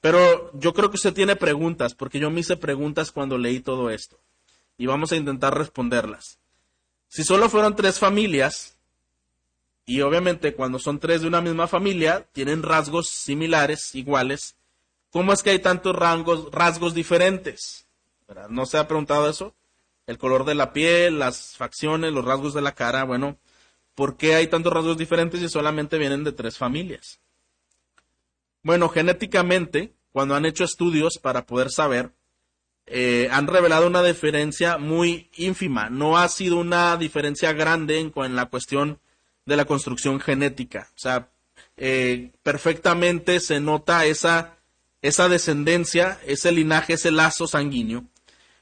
[0.00, 3.90] Pero yo creo que usted tiene preguntas, porque yo me hice preguntas cuando leí todo
[3.90, 4.20] esto.
[4.78, 6.38] Y vamos a intentar responderlas.
[7.08, 8.71] Si solo fueron tres familias,
[9.84, 14.56] y obviamente cuando son tres de una misma familia, tienen rasgos similares, iguales,
[15.10, 17.86] ¿cómo es que hay tantos rasgos, diferentes?
[18.48, 19.54] ¿No se ha preguntado eso?
[20.06, 23.38] El color de la piel, las facciones, los rasgos de la cara, bueno,
[23.94, 27.20] ¿por qué hay tantos rasgos diferentes si solamente vienen de tres familias?
[28.62, 32.12] Bueno, genéticamente, cuando han hecho estudios para poder saber,
[32.86, 35.90] eh, han revelado una diferencia muy ínfima.
[35.90, 39.00] No ha sido una diferencia grande en, la cuestión
[39.46, 40.88] de la construcción genética.
[40.90, 41.28] O sea,
[41.76, 44.56] eh, perfectamente se nota esa,
[45.00, 48.04] esa descendencia, ese linaje, ese lazo sanguíneo.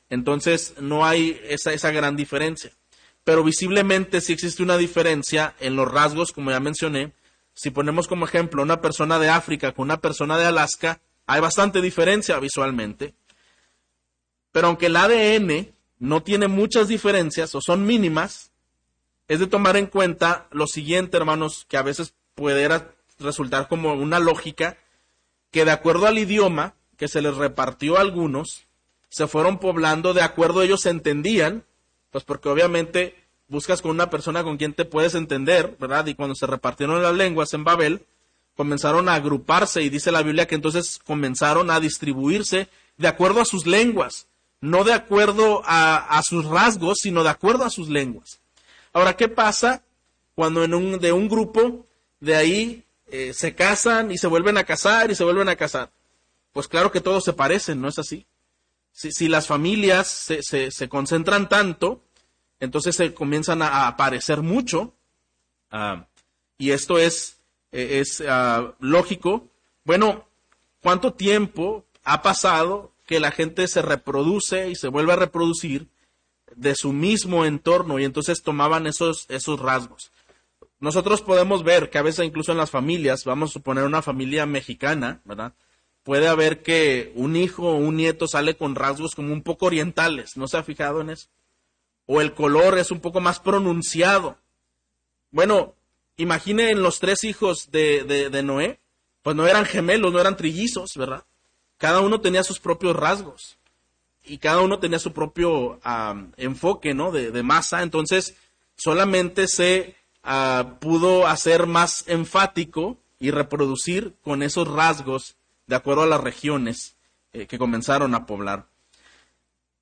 [0.08, 2.72] Entonces, no hay esa, esa gran diferencia.
[3.24, 7.12] Pero visiblemente sí existe una diferencia en los rasgos, como ya mencioné,
[7.52, 11.80] si ponemos como ejemplo una persona de África con una persona de Alaska, hay bastante
[11.82, 13.14] diferencia visualmente.
[14.52, 18.49] Pero aunque el ADN no tiene muchas diferencias o son mínimas,
[19.30, 22.68] es de tomar en cuenta lo siguiente, hermanos, que a veces puede
[23.20, 24.76] resultar como una lógica,
[25.52, 28.66] que de acuerdo al idioma que se les repartió a algunos,
[29.08, 31.62] se fueron poblando de acuerdo ellos se entendían,
[32.10, 33.14] pues porque obviamente
[33.46, 36.08] buscas con una persona con quien te puedes entender, ¿verdad?
[36.08, 38.04] Y cuando se repartieron las lenguas en Babel,
[38.56, 43.44] comenzaron a agruparse y dice la Biblia que entonces comenzaron a distribuirse de acuerdo a
[43.44, 44.26] sus lenguas,
[44.60, 48.39] no de acuerdo a, sus rasgos, sino de acuerdo a sus lenguas.
[48.92, 49.84] Ahora, ¿qué pasa
[50.34, 51.86] cuando en un, de un grupo
[52.20, 55.90] de ahí eh, se casan y se vuelven a casar y se vuelven a casar.
[56.52, 58.26] Pues claro que todos se parecen, ¿no es así?
[58.92, 62.02] Si, las familias se, concentran tanto,
[62.58, 64.94] entonces se comienzan a, aparecer mucho.
[65.70, 66.06] Ah,
[66.58, 67.38] y esto es,
[68.28, 69.48] ah, lógico.
[69.84, 70.26] Bueno,
[70.82, 75.88] ¿cuánto tiempo ha pasado que la gente se reproduce y se vuelve a reproducir
[76.56, 80.10] de su mismo entorno y entonces tomaban esos, esos rasgos?
[80.80, 84.46] Nosotros podemos ver que a veces incluso en las familias, vamos a suponer una familia
[84.46, 85.52] mexicana, ¿verdad?
[86.02, 90.38] Puede haber que un hijo o un nieto sale con rasgos como un poco orientales,
[90.38, 91.28] ¿no se ha fijado en eso?
[92.06, 94.38] O el color es un poco más pronunciado.
[95.30, 95.74] Bueno,
[96.16, 98.80] imaginen los tres hijos de, de, Noé,
[99.22, 101.24] pues no eran gemelos, no eran trillizos, ¿verdad?
[101.76, 103.58] Cada uno tenía sus propios rasgos
[104.24, 105.80] y cada uno tenía su propio
[106.36, 107.10] enfoque, ¿no?
[107.10, 108.36] De, masa, entonces
[108.76, 116.06] solamente se Ah, pudo hacer más enfático y reproducir con esos rasgos de acuerdo a
[116.06, 116.96] las regiones
[117.32, 118.66] eh, que comenzaron a poblar.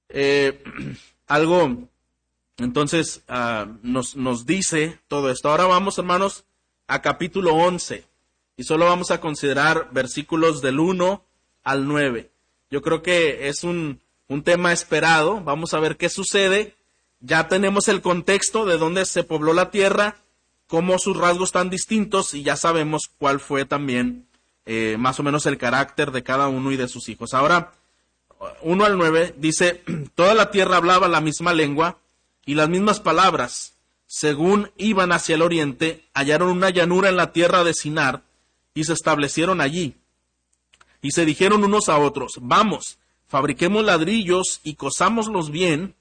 [0.09, 0.63] Eh,
[1.27, 1.89] algo,
[2.57, 5.51] entonces, ah, nos, nos dice todo esto.
[5.51, 6.45] Ahora vamos, hermanos,
[6.87, 8.05] a capítulo 11
[8.57, 11.25] y solo vamos a considerar versículos del 1
[11.65, 12.31] al 9.
[12.71, 15.41] Yo creo que es un, un tema esperado.
[15.41, 16.77] Vamos a ver qué sucede.
[17.21, 20.17] Ya tenemos el contexto de dónde se pobló la tierra
[20.69, 24.29] como sus rasgos tan distintos y ya sabemos cuál fue también
[24.67, 27.33] eh, más o menos el carácter de cada uno y de sus hijos.
[27.33, 27.73] Ahora,
[28.63, 29.83] 1 al 9 dice,
[30.15, 31.99] toda la tierra hablaba la misma lengua
[32.45, 33.75] y las mismas palabras.
[34.07, 38.23] Según iban hacia el oriente, hallaron una llanura en la tierra de Sinar
[38.75, 39.97] y se establecieron allí.
[41.03, 45.95] Y se dijeron unos a otros, vamos, fabriquemos ladrillos y cosámoslos bien,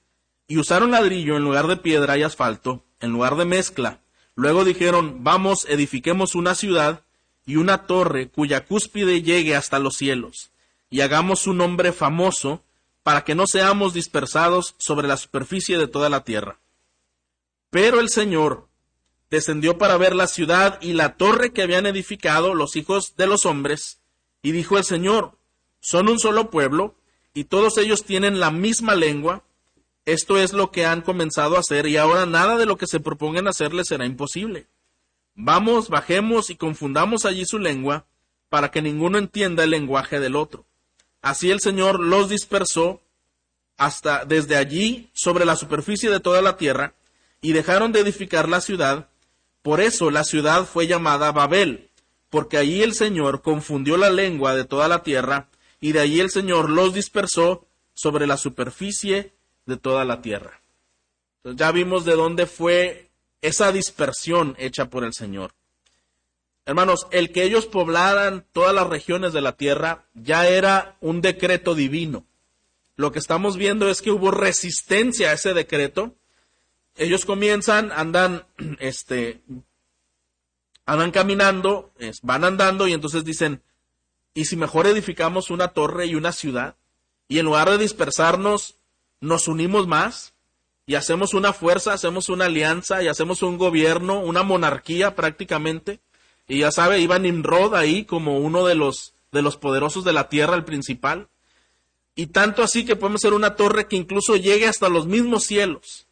[0.48, 4.02] y usaron ladrillo en lugar de piedra y asfalto, en lugar de mezcla,
[4.38, 7.02] Luego dijeron, vamos, edifiquemos una ciudad
[7.48, 10.52] y una torre cuya cúspide llegue hasta los cielos,
[10.92, 12.62] y hagamos un nombre famoso
[13.02, 16.60] para que no seamos dispersados sobre la superficie de toda la tierra.
[17.72, 18.68] Pero el Señor
[19.32, 23.48] descendió para ver la ciudad y la torre que habían edificado los hijos de los
[23.48, 24.02] hombres,
[24.44, 25.32] y dijo el Señor,
[25.80, 26.94] son un solo pueblo,
[27.38, 29.44] y todos ellos tienen la misma lengua,
[30.06, 33.00] esto es lo que han comenzado a hacer y ahora nada de lo que se
[33.00, 34.66] propongan hacerles será imposible.
[35.36, 38.08] Vamos, bajemos y confundamos allí su lengua
[38.50, 40.66] para que ninguno entienda el lenguaje del otro.
[41.22, 43.02] Así el Señor los dispersó
[43.78, 46.96] hasta desde allí sobre la superficie de toda la tierra
[47.40, 49.10] y dejaron de edificar la ciudad.
[49.62, 51.92] Por eso la ciudad fue llamada Babel,
[52.32, 56.32] porque allí el Señor confundió la lengua de toda la tierra y de allí el
[56.32, 59.34] Señor los dispersó sobre la superficie
[59.66, 60.62] de toda la tierra.
[61.38, 63.10] Entonces ya vimos de dónde fue
[63.42, 65.54] esa dispersión hecha por el Señor.
[66.66, 71.76] Hermanos, el que ellos poblaran todas las regiones de la tierra ya era un decreto
[71.76, 72.26] divino.
[72.98, 76.16] Lo que estamos viendo es que hubo resistencia a ese decreto.
[76.96, 78.46] Ellos comienzan, andan,
[78.80, 79.42] este,
[80.86, 83.62] andan caminando, van andando y entonces dicen,
[84.38, 86.76] ¿y si mejor edificamos una torre y una ciudad?
[87.28, 88.76] Y en lugar de dispersarnos,
[89.20, 90.36] nos unimos más
[90.86, 96.02] y hacemos una fuerza, hacemos una alianza y hacemos un gobierno, una monarquía prácticamente.
[96.48, 100.30] Y ya sabe, iba Nimrod ahí como uno de los, de los poderosos de la
[100.30, 101.30] tierra, el principal.
[102.14, 106.06] Y tanto así que podemos ser una torre que incluso llegue hasta los mismos cielos.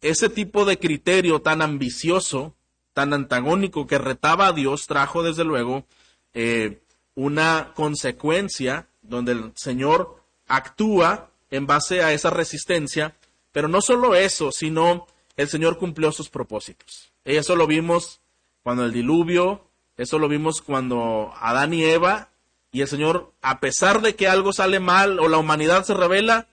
[0.00, 2.54] Ese tipo de criterio tan ambicioso,
[2.94, 5.84] tan antagónico que retaba a Dios, trajo desde luego
[6.32, 6.80] eh,
[7.16, 13.16] una consecuencia donde el Señor actúa en base a esa resistencia,
[13.50, 17.10] pero no solo eso, sino el Señor cumplió sus propósitos.
[17.24, 18.20] Y eso lo vimos
[18.62, 19.64] cuando el diluvio,
[19.96, 22.28] eso lo vimos cuando Adán y Eva,
[22.70, 26.46] y el Señor, a pesar de que algo sale mal o la humanidad se revela,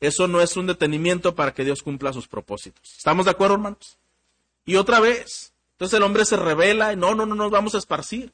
[0.00, 2.94] eso no es un detenimiento para que Dios cumpla sus propósitos.
[2.96, 3.98] ¿Estamos de acuerdo, hermanos?
[4.64, 7.78] Y otra vez, entonces el hombre se revela y no, no, no nos vamos a
[7.78, 8.32] esparcir.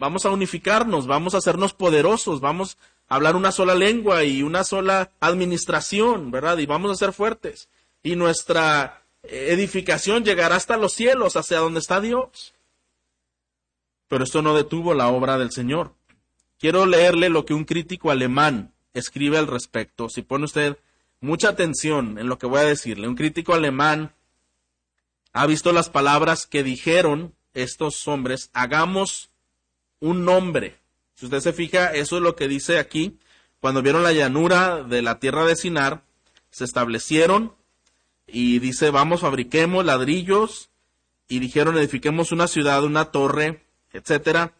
[0.00, 2.78] Vamos a unificarnos, vamos a hacernos poderosos, vamos
[3.10, 6.56] hablar una sola lengua y una sola administración, ¿verdad?
[6.56, 7.68] Y vamos a ser fuertes.
[8.02, 12.54] Y nuestra edificación llegará hasta los cielos, hacia donde está Dios.
[14.08, 15.92] Pero esto no detuvo la obra del Señor.
[16.58, 20.08] Quiero leerle lo que un crítico alemán escribe al respecto.
[20.08, 20.78] Si pone usted
[21.20, 24.14] mucha atención en lo que voy a decirle, un crítico alemán
[25.32, 29.29] ha visto las palabras que dijeron estos hombres, hagamos
[30.00, 30.80] un nombre
[31.20, 33.18] si usted se fija, eso es lo que dice aquí.
[33.60, 36.02] Cuando vieron la llanura de la tierra de Sinar,
[36.50, 37.54] se establecieron
[38.26, 40.70] y dice, vamos, fabriquemos ladrillos
[41.28, 44.54] y dijeron, edifiquemos una ciudad, una torre etcétera,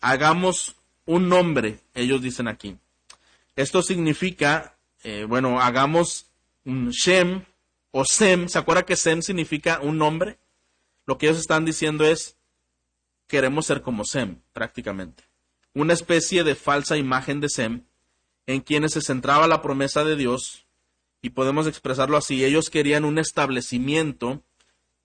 [0.00, 2.78] hagamos un nombre, ellos dicen aquí.
[3.54, 6.28] Esto significa, eh, bueno, hagamos
[6.64, 7.44] un Shem
[7.90, 8.48] o Sem.
[8.48, 10.38] ¿Se acuerda que Sem significa un nombre?
[11.04, 12.36] Lo que ellos están diciendo es,
[13.26, 15.24] queremos ser como Sem, prácticamente.
[15.74, 17.82] Una especie de falsa imagen de Sem,
[18.46, 20.66] en quienes se centraba la promesa de Dios,
[21.20, 24.42] y podemos expresarlo así, ellos querían un establecimiento,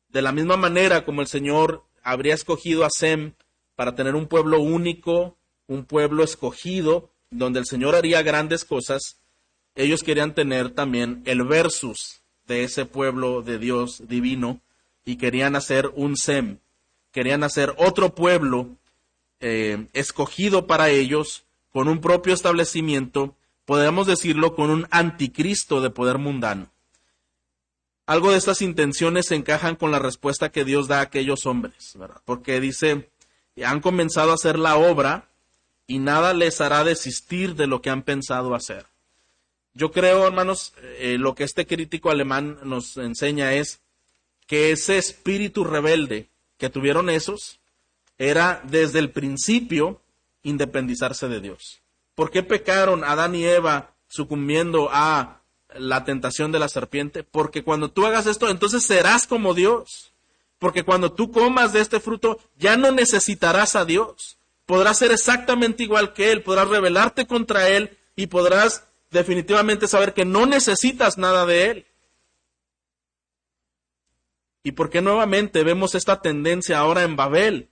[0.09, 3.34] de la misma manera como el Señor habría escogido a Sem
[3.76, 9.22] para tener un pueblo único, un pueblo escogido, donde el Señor haría grandes cosas,
[9.76, 14.61] ellos querían tener también el versus de ese pueblo de Dios divino
[15.05, 16.59] y querían hacer un Sem,
[17.12, 18.70] querían hacer otro pueblo
[19.39, 23.36] eh, escogido para ellos, con un propio establecimiento,
[23.66, 26.70] podríamos decirlo, con un anticristo de poder mundano.
[28.05, 31.93] Algo de estas intenciones se encajan con la respuesta que Dios da a aquellos hombres,
[31.95, 32.22] ¿verdad?
[32.26, 33.09] Porque dice,
[33.64, 35.30] han comenzado a hacer la obra
[35.88, 38.86] y nada les hará desistir de lo que han pensado hacer.
[39.74, 43.80] Yo creo, hermanos, eh, lo que este crítico alemán nos enseña es
[44.45, 46.31] que ese espíritu rebelde
[46.62, 47.59] que tuvieron esos
[48.20, 49.99] era desde el principio
[50.43, 51.82] independizarse de Dios.
[52.14, 55.41] ¿Por qué pecaron Adán y Eva sucumbiendo a
[55.76, 57.24] la tentación de la serpiente?
[57.24, 60.12] Porque cuando tú hagas esto, entonces serás como Dios.
[60.59, 64.38] Porque cuando tú comas de este fruto, ya no necesitarás a Dios.
[64.68, 70.26] Podrás ser exactamente igual que Él, podrás rebelarte contra Él y podrás definitivamente saber que
[70.26, 71.86] no necesitas nada de Él.
[74.64, 77.70] ¿Y por qué nuevamente vemos esta tendencia ahora en Babel?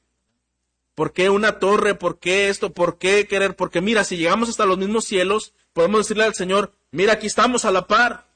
[0.96, 1.96] ¿Por qué una torre?
[1.96, 2.74] ¿Por qué esto?
[2.74, 3.56] ¿Por qué querer?
[3.56, 7.64] Porque mira, si llegamos hasta los mismos cielos, podemos decirle al Señor, mira, aquí estamos
[7.64, 8.28] a la par,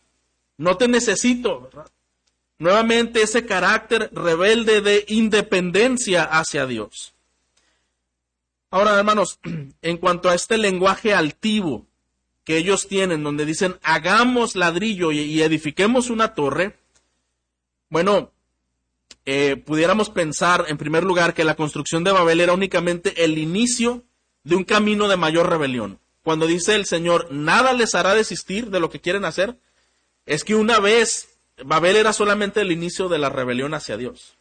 [0.57, 1.69] no te necesito.
[2.59, 7.15] Nuevamente ese carácter rebelde de independencia hacia Dios.
[8.69, 9.39] Ahora, hermanos,
[9.81, 11.87] en cuanto a este lenguaje altivo
[12.43, 16.77] que ellos tienen, donde dicen, hagamos ladrillo y edifiquemos una torre,
[17.89, 18.32] bueno,
[19.25, 24.03] eh, pudiéramos pensar, en primer lugar, que la construcción de Babel era únicamente el inicio
[24.43, 25.99] de un camino de mayor rebelión.
[26.23, 29.57] Cuando dice el Señor, nada les hará desistir de lo que quieren hacer,
[30.25, 31.29] es que una vez
[31.63, 34.37] Babel era solamente el inicio de la rebelión hacia Dios.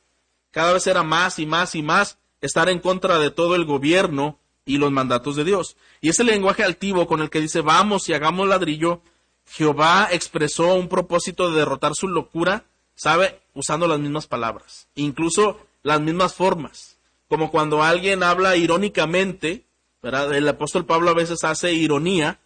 [0.51, 4.39] Cada vez era más y más y más estar en contra de todo el gobierno
[4.65, 5.77] y los mandatos de Dios.
[6.01, 9.03] Y ese lenguaje altivo con el que dice, vamos y hagamos ladrillo,
[9.47, 12.65] Jehová expresó un propósito de derrotar su locura
[12.95, 16.97] sabe, usando las mismas palabras, incluso las mismas formas.
[17.29, 19.65] Como cuando alguien habla irónicamente,
[20.03, 20.35] ¿verdad?
[20.35, 22.39] El apóstol Pablo a veces hace ironía,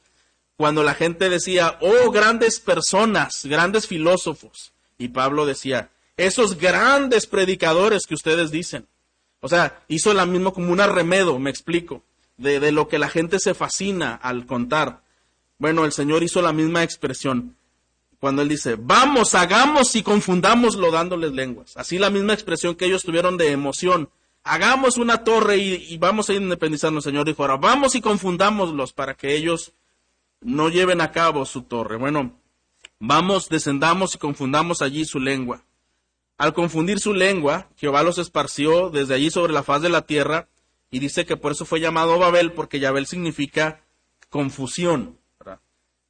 [0.56, 4.72] cuando la gente decía, oh, grandes personas, grandes filósofos.
[4.96, 8.86] Y Pablo decía, esos grandes predicadores que ustedes dicen.
[9.40, 12.02] O sea, hizo la misma como un arremedo, me explico,
[12.38, 15.02] de, de lo que la gente se fascina al contar.
[15.58, 17.56] Bueno, el Señor hizo la misma expresión
[18.26, 21.76] cuando él dice, vamos, hagamos y confundámoslo dándoles lenguas.
[21.76, 24.10] Así la misma expresión que ellos tuvieron de emoción.
[24.42, 27.24] Hagamos una torre y, vamos a independizarnos, Señor.
[27.24, 29.74] Dijo, ahora vamos y confundámoslos para que ellos
[30.40, 31.98] no lleven a cabo su torre.
[31.98, 32.36] Bueno,
[32.98, 35.62] vamos, descendamos y confundamos allí su lengua.
[36.36, 40.48] Al confundir su lengua, Jehová los esparció desde allí sobre la faz de la tierra
[40.90, 43.84] y dice que por eso fue llamado Babel, porque Yabel significa
[44.30, 45.16] confusión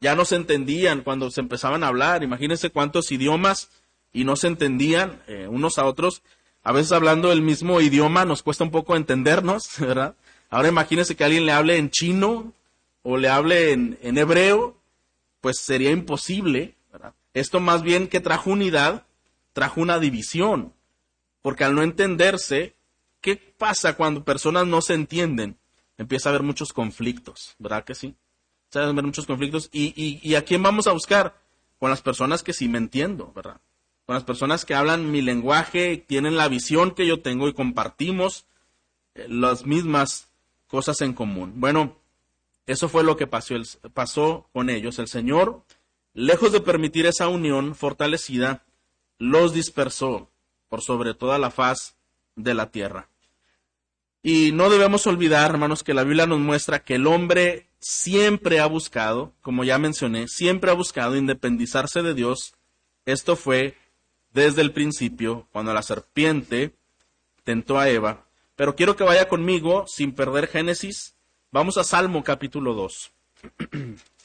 [0.06, 2.22] ya no se entendían cuando se empezaban a hablar.
[2.22, 3.70] Imagínense cuántos idiomas
[4.12, 6.22] y no se entendían eh, unos a otros.
[6.62, 10.14] A veces hablando el mismo idioma nos cuesta un poco entendernos, ¿verdad?
[10.48, 12.52] Ahora imagínense que alguien le hable en chino
[13.02, 14.76] o le hable en, en hebreo,
[15.40, 16.76] pues sería imposible.
[16.92, 17.12] ¿verdad?
[17.34, 19.06] Esto más bien que trajo unidad,
[19.54, 20.72] trajo una división.
[21.42, 22.76] Porque al no entenderse,
[23.20, 25.58] ¿qué pasa cuando personas no se entienden?
[25.98, 28.14] Empieza a haber muchos conflictos, ¿verdad que sí?
[28.92, 29.68] Muchos conflictos.
[29.72, 31.40] Y, y, a quién vamos a buscar?
[31.78, 33.60] Con las personas que sí me entiendo, ¿verdad?
[34.06, 38.46] Con las personas que hablan mi lenguaje, tienen la visión que yo tengo y compartimos
[39.14, 40.28] eh, las mismas
[40.68, 41.54] cosas en común.
[41.56, 41.96] Bueno,
[42.66, 43.54] eso fue lo que pasó,
[43.94, 44.98] pasó con ellos.
[44.98, 45.62] El Señor,
[46.14, 48.64] lejos de permitir esa unión fortalecida,
[49.18, 50.30] los dispersó
[50.68, 51.96] por sobre toda la faz
[52.34, 53.08] de la tierra.
[54.22, 58.66] Y no debemos olvidar, hermanos, que la Biblia nos muestra que el hombre siempre ha
[58.66, 62.54] buscado, como ya mencioné, siempre ha buscado independizarse de Dios.
[63.04, 63.76] Esto fue
[64.32, 66.74] desde el principio, cuando la serpiente
[67.44, 68.26] tentó a Eva.
[68.54, 71.14] Pero quiero que vaya conmigo, sin perder Génesis.
[71.52, 73.12] Vamos a Salmo capítulo 2.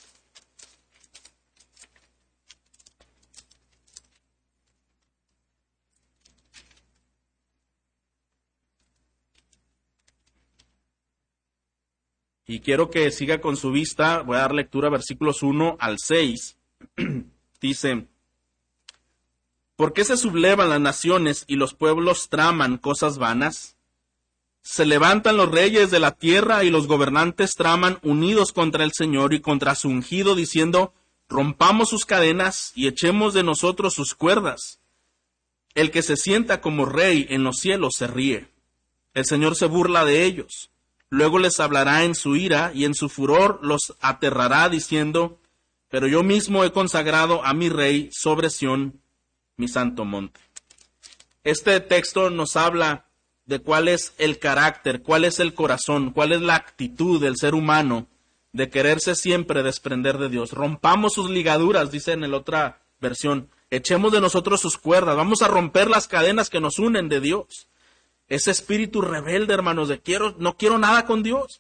[12.52, 16.58] Y quiero que siga con su vista, voy a dar lectura versículos 1 al 6.
[17.62, 18.08] Dice,
[19.78, 23.78] ¿por qué se sublevan las naciones y los pueblos traman cosas vanas?
[24.64, 29.34] Se levantan los reyes de la tierra y los gobernantes traman unidos contra el Señor
[29.34, 30.94] y contra su ungido, diciendo,
[31.30, 34.82] rompamos sus cadenas y echemos de nosotros sus cuerdas.
[35.74, 38.50] El que se sienta como rey en los cielos se ríe.
[39.14, 40.72] El Señor se burla de ellos.
[41.12, 45.40] Luego les hablará en su ira y en su furor los aterrará diciendo,
[45.90, 49.02] pero yo mismo he consagrado a mi rey sobre Sión,
[49.58, 50.40] mi santo monte.
[51.44, 53.08] Este texto nos habla
[53.46, 57.56] de cuál es el carácter, cuál es el corazón, cuál es la actitud del ser
[57.56, 58.08] humano
[58.54, 60.54] de quererse siempre desprender de Dios.
[60.54, 63.50] Rompamos sus ligaduras, dice en la otra versión.
[63.70, 65.18] Echemos de nosotros sus cuerdas.
[65.18, 67.68] Vamos a romper las cadenas que nos unen de Dios.
[68.32, 71.60] Ese espíritu rebelde, hermanos, de quiero, no quiero nada con Dios.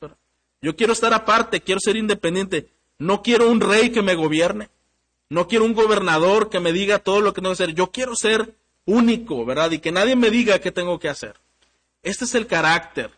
[0.61, 2.69] Yo quiero estar aparte, quiero ser independiente.
[2.97, 4.69] No quiero un rey que me gobierne.
[5.27, 7.75] No quiero un gobernador que me diga todo lo que tengo que hacer.
[7.75, 8.55] Yo quiero ser
[8.85, 9.71] único, ¿verdad?
[9.71, 11.35] Y que nadie me diga qué tengo que hacer.
[12.03, 13.11] Este es el carácter,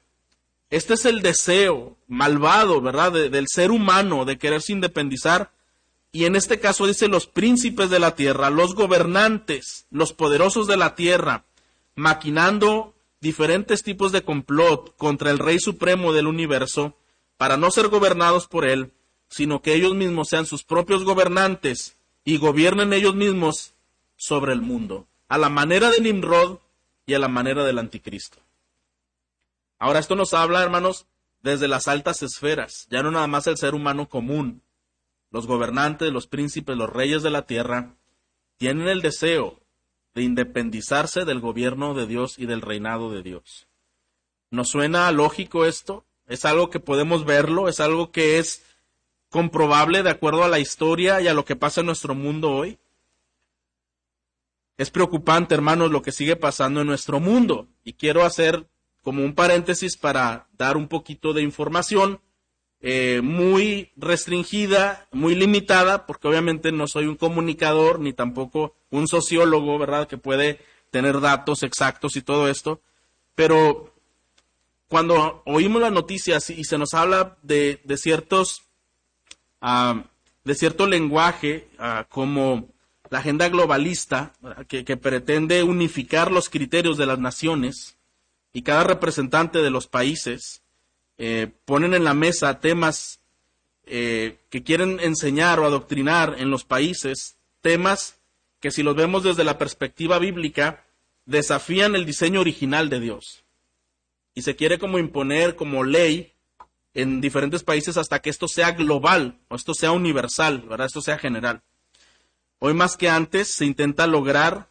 [0.72, 5.52] este es el deseo malvado, ¿verdad?, del ser humano de quererse independizar.
[6.12, 10.78] Y en este caso dice los príncipes de la tierra, los gobernantes, los poderosos de
[10.78, 11.44] la tierra,
[11.94, 16.96] maquinando diferentes tipos de complot contra el Rey Supremo del universo,
[17.38, 18.92] para no ser gobernados por él,
[19.30, 23.74] sino que ellos mismos sean sus propios gobernantes y gobiernen ellos mismos
[24.18, 26.60] sobre el mundo, a la manera de Nimrod
[27.06, 28.40] y a la manera del anticristo.
[29.80, 31.06] Ahora esto nos habla, hermanos,
[31.42, 34.62] desde las altas esferas, ya no nada más el ser humano común.
[35.32, 37.96] Los gobernantes, los príncipes, los reyes de la tierra
[38.58, 39.63] tienen el deseo
[40.16, 43.68] de independizarse del gobierno de Dios y del reinado de Dios.
[44.52, 46.06] ¿Nos suena lógico esto?
[46.28, 47.68] ¿Es algo que podemos verlo?
[47.68, 48.64] ¿Es algo que es
[49.30, 52.78] comprobable de acuerdo a la historia y a lo que pasa en nuestro mundo hoy?
[54.78, 57.68] Es preocupante, hermanos, lo que sigue pasando en nuestro mundo.
[57.84, 58.68] Y quiero hacer
[59.02, 62.22] como un paréntesis para dar un poquito de información
[62.86, 69.80] eh, muy restringida, muy limitada, porque obviamente no soy un comunicador ni tampoco un sociólogo,
[69.80, 70.06] ¿verdad?
[70.06, 70.60] Que puede
[70.92, 72.82] tener datos exactos y todo esto.
[73.36, 73.94] Pero
[74.90, 78.64] cuando oímos las noticias y se nos habla de, ciertos,
[79.62, 80.04] ah,
[80.44, 82.68] de cierto lenguaje, ah, como
[83.10, 84.34] la agenda globalista,
[84.68, 87.96] que, que pretende unificar los criterios de las naciones,
[88.52, 90.63] y cada representante de los países
[91.18, 93.20] eh, ponen en la mesa temas
[93.86, 98.20] eh, que quieren enseñar o adoctrinar en los países, temas
[98.60, 100.86] que si los vemos desde la perspectiva bíblica,
[101.26, 103.44] desafían el diseño original de Dios.
[104.36, 106.34] Y se quiere como imponer como ley
[106.94, 110.88] en diferentes países hasta que esto sea global o esto sea universal, ¿verdad?
[110.88, 111.62] Esto sea general.
[112.60, 114.70] Hoy más que antes se intenta lograr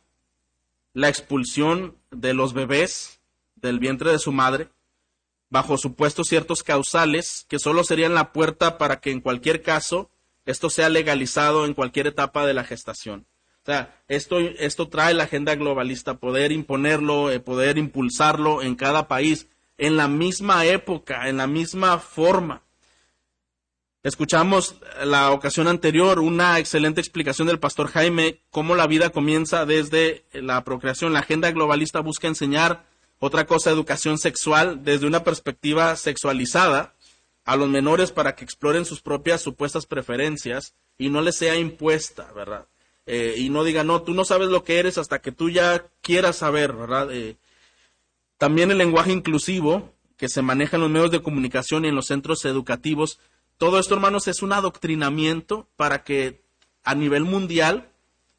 [0.95, 3.21] la expulsión de los bebés
[3.57, 4.69] del vientre de su madre,
[5.53, 10.11] bajo supuestos ciertos causales que solo serían la puerta para que en cualquier caso
[10.47, 13.27] esto sea legalizado en cualquier etapa de la gestación.
[13.63, 19.09] O sea, esto, esto trae la agenda globalista, poder imponerlo, eh, poder impulsarlo en cada
[19.09, 19.47] país,
[19.77, 22.63] en la misma época, en la misma forma.
[24.03, 30.25] Escuchamos la ocasión anterior una excelente explicación del pastor Jaime, cómo la vida comienza desde
[30.33, 31.13] la procreación.
[31.13, 32.87] La agenda globalista busca enseñar
[33.25, 36.93] otra cosa, educación sexual desde una perspectiva sexualizada
[37.45, 42.33] a los menores para que exploren sus propias supuestas preferencias y no les sea impuesta,
[42.33, 42.67] ¿verdad?
[43.07, 45.87] Eh, y no diga, no, tú no sabes lo que eres hasta que tú ya
[46.01, 47.13] quieras saber, ¿verdad?
[47.13, 47.37] Eh,
[48.39, 52.07] también el lenguaje inclusivo que se maneja en los medios de comunicación y en los
[52.07, 53.21] centros educativos.
[53.57, 56.43] Todo esto, hermanos, es un adoctrinamiento para que
[56.83, 57.89] a nivel mundial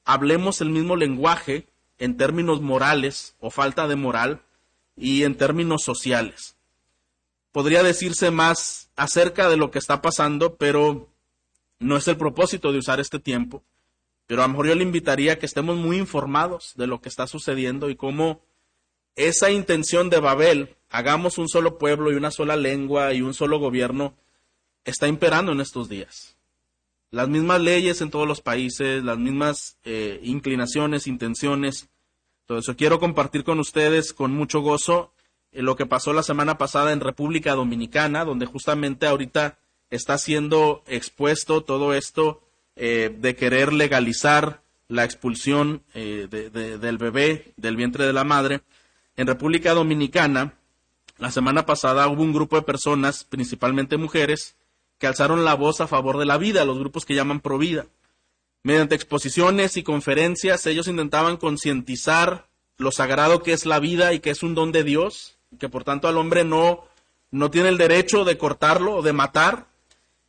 [0.04, 1.68] hablemos el mismo lenguaje
[2.00, 4.42] en términos morales o falta de moral
[4.96, 6.56] y en términos sociales.
[7.52, 11.10] Podría decirse más acerca de lo que está pasando, pero
[11.80, 13.64] no es el propósito de usar este tiempo.
[14.26, 17.10] Pero a lo mejor yo le invitaría a que estemos muy informados de lo que
[17.10, 18.42] está sucediendo y cómo
[19.16, 23.60] esa intención de Babel, hagamos un solo pueblo y una sola lengua y un solo
[23.60, 24.16] gobierno,
[24.86, 26.36] está imperando en estos días.
[27.12, 31.90] Las mismas leyes en todos los países, las mismas eh, inclinaciones, intenciones,
[32.48, 35.14] entonces, quiero compartir con ustedes con mucho gozo
[35.52, 39.58] eh, lo que pasó la semana pasada en República Dominicana, donde justamente ahorita
[39.90, 42.42] está siendo expuesto todo esto
[42.76, 48.62] eh, de querer legalizar la expulsión eh, del bebé del vientre de la madre.
[49.16, 50.54] En República Dominicana
[51.18, 54.58] la semana pasada hubo un grupo de personas, principalmente mujeres,
[54.98, 57.86] que alzaron la voz a favor de la vida, los grupos que llaman Provida.
[58.64, 62.48] Mediante exposiciones y conferencias, ellos intentaban concientizar
[62.78, 65.84] lo sagrado que es la vida y que es un don de Dios, que por
[65.84, 66.86] tanto al hombre no,
[67.30, 69.68] no tiene el derecho de cortarlo o de matar.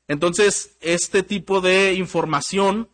[0.08, 2.88] Entonces, este tipo de información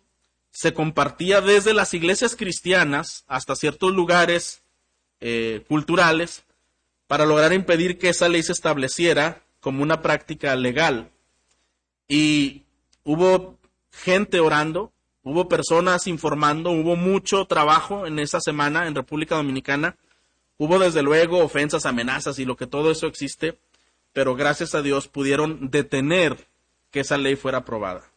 [0.53, 4.63] se compartía desde las iglesias cristianas hasta ciertos lugares
[5.21, 6.45] eh, culturales
[7.07, 11.11] para lograr impedir que esa ley se estableciera como una práctica legal.
[12.09, 12.65] Y
[13.05, 13.59] hubo
[13.91, 19.97] gente orando, hubo personas informando, hubo mucho trabajo en esa semana en República Dominicana.
[20.59, 23.59] Hubo desde luego ofensas, amenazas y lo que todo eso existe,
[24.13, 26.49] pero gracias a Dios pudieron detener
[26.91, 28.11] que esa ley fuera aprobada.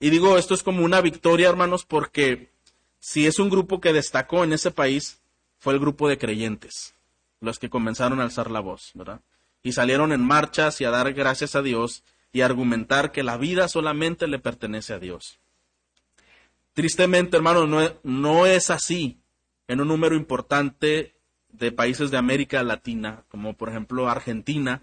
[0.00, 2.50] Y digo, esto es como una victoria, hermanos, porque
[2.98, 5.20] si es un grupo que destacó en ese país,
[5.58, 6.94] fue el grupo de creyentes,
[7.40, 9.20] los que comenzaron a alzar la voz, ¿verdad?
[9.62, 12.02] Y salieron en marchas y a dar gracias a Dios
[12.32, 15.38] y argumentar que la vida solamente le pertenece a Dios.
[16.74, 19.18] Tristemente, hermanos, no, no es así
[19.68, 21.14] en un número importante
[21.48, 24.82] de países de América Latina, como por ejemplo Argentina,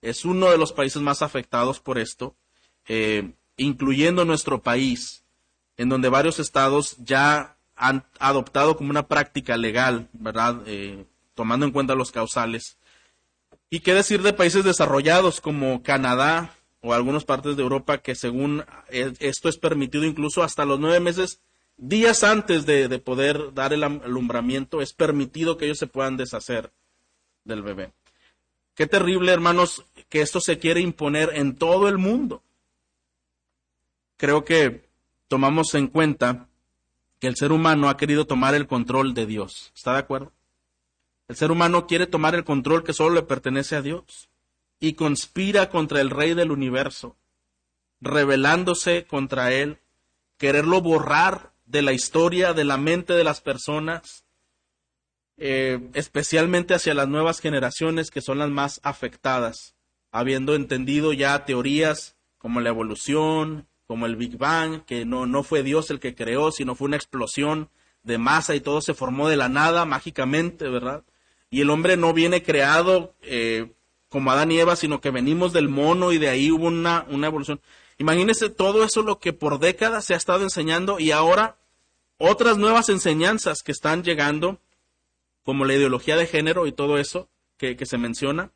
[0.00, 2.36] es uno de los países más afectados por esto.
[2.86, 5.24] Eh, incluyendo nuestro país,
[5.76, 10.62] en donde varios estados ya han adoptado como una práctica legal, ¿verdad?
[10.66, 11.04] Eh,
[11.34, 12.78] tomando en cuenta los causales.
[13.70, 16.54] ¿Y qué decir de países desarrollados como Canadá
[16.84, 21.40] o algunas partes de Europa que según esto es permitido incluso hasta los nueve meses,
[21.76, 26.70] días antes de, de poder dar el alumbramiento, es permitido que ellos se puedan deshacer
[27.44, 27.90] del bebé.
[28.74, 32.42] Qué terrible, hermanos, que esto se quiere imponer en todo el mundo
[34.16, 34.88] creo que
[35.28, 36.48] tomamos en cuenta
[37.20, 39.72] que el ser humano ha querido tomar el control de Dios.
[39.74, 40.32] ¿Está de acuerdo?
[41.28, 44.28] El ser humano quiere tomar el control que solo le pertenece a Dios
[44.84, 47.16] y conspira contra el Rey del universo,
[48.02, 49.78] rebelándose contra Él,
[50.36, 54.26] quererlo borrar de la historia, de la mente de las personas,
[55.38, 59.74] eh, especialmente hacia las nuevas generaciones que son las más afectadas,
[60.12, 65.62] habiendo entendido ya teorías como la evolución, como el Big Bang, que no, no fue
[65.62, 67.70] Dios el que creó, sino fue una explosión
[68.02, 71.04] de masa y todo se formó de la nada mágicamente, ¿verdad?
[71.48, 73.72] Y el hombre no viene creado eh,
[74.14, 77.26] como Adán y Eva, sino que venimos del mono y de ahí hubo una, una
[77.26, 77.60] evolución.
[77.98, 81.56] Imagínense todo eso lo que por décadas se ha estado enseñando y ahora
[82.16, 84.60] otras nuevas enseñanzas que están llegando,
[85.42, 88.52] como la ideología de género y todo eso que, se menciona,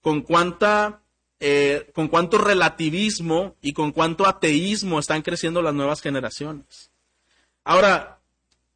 [0.00, 1.02] con cuánta
[1.40, 6.90] eh, con cuánto relativismo y con cuánto ateísmo están creciendo las nuevas generaciones.
[7.64, 8.20] Ahora,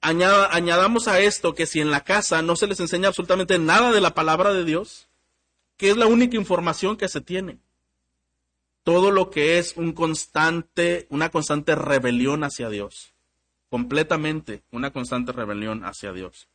[0.03, 4.03] añadamos a esto que si en la casa no se les enseña absolutamente nada de
[4.03, 5.07] la palabra de Dios,
[5.81, 7.59] que es la única información que se tiene,
[8.83, 13.15] todo lo que es un constante, una constante rebelión hacia Dios,
[13.71, 16.49] completamente una constante rebelión hacia Dios.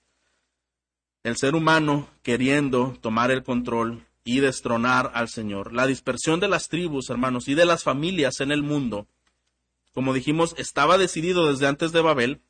[1.23, 5.73] El ser humano queriendo tomar el control y destronar al Señor.
[5.73, 9.07] La dispersión de las tribus, hermanos, y de las familias en el mundo,
[9.91, 12.41] como dijimos, estaba decidido desde antes de Babel,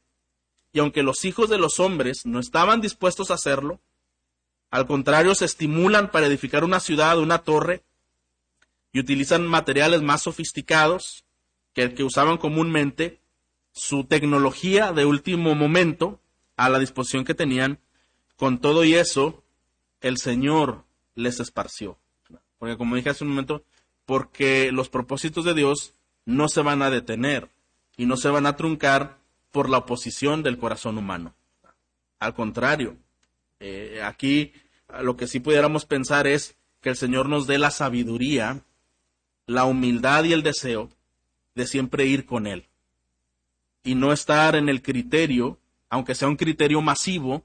[0.73, 3.80] y aunque los hijos de los hombres no estaban dispuestos a hacerlo,
[4.72, 7.84] al contrario, se estimulan para edificar una ciudad, una torre,
[8.91, 11.26] y utilizan materiales más sofisticados
[11.74, 13.20] que el que usaban comúnmente,
[13.74, 16.22] su tecnología de último momento
[16.55, 17.80] a la disposición que tenían.
[18.38, 19.43] Con todo y eso,
[19.99, 21.97] el Señor les esparció.
[22.57, 23.63] Porque como dije hace un momento,
[24.05, 25.93] porque los propósitos de Dios
[26.26, 27.49] no se van a detener
[27.97, 29.18] y no se van a truncar
[29.51, 31.36] por la oposición del corazón humano.
[32.20, 32.97] Al contrario,
[33.60, 34.53] eh, aquí
[35.01, 38.64] lo que sí pudiéramos pensar es que el Señor nos dé la sabiduría,
[39.47, 40.89] la humildad y el deseo
[41.56, 42.68] de siempre ir con Él.
[43.84, 47.43] Y no estar en el criterio, aunque sea un criterio masivo,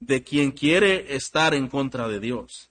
[0.00, 2.70] de quien quiere estar en contra de Dios.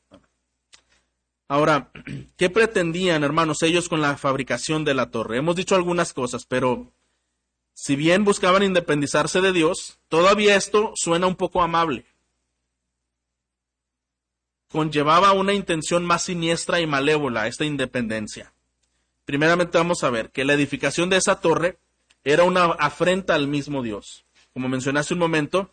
[1.48, 1.92] Ahora,
[2.38, 5.38] ¿qué pretendían, hermanos, ellos con la fabricación de la torre?
[5.38, 6.92] Hemos dicho algunas cosas, pero
[7.74, 12.06] si bien buscaban independizarse de Dios, todavía esto suena un poco amable.
[14.74, 18.54] Conllevaba una intención más siniestra y malévola esta independencia.
[19.24, 21.78] Primeramente vamos a ver que la edificación de esa torre
[22.24, 24.26] era una afrenta al mismo Dios.
[24.52, 25.70] Como mencioné hace un momento,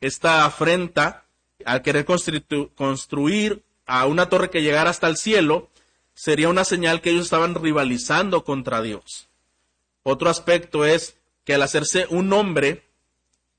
[0.00, 1.24] esta afrenta
[1.64, 5.68] al querer construir a una torre que llegara hasta el cielo,
[6.14, 9.26] sería una señal que ellos estaban rivalizando contra Dios.
[10.04, 12.84] Otro aspecto es que al hacerse un hombre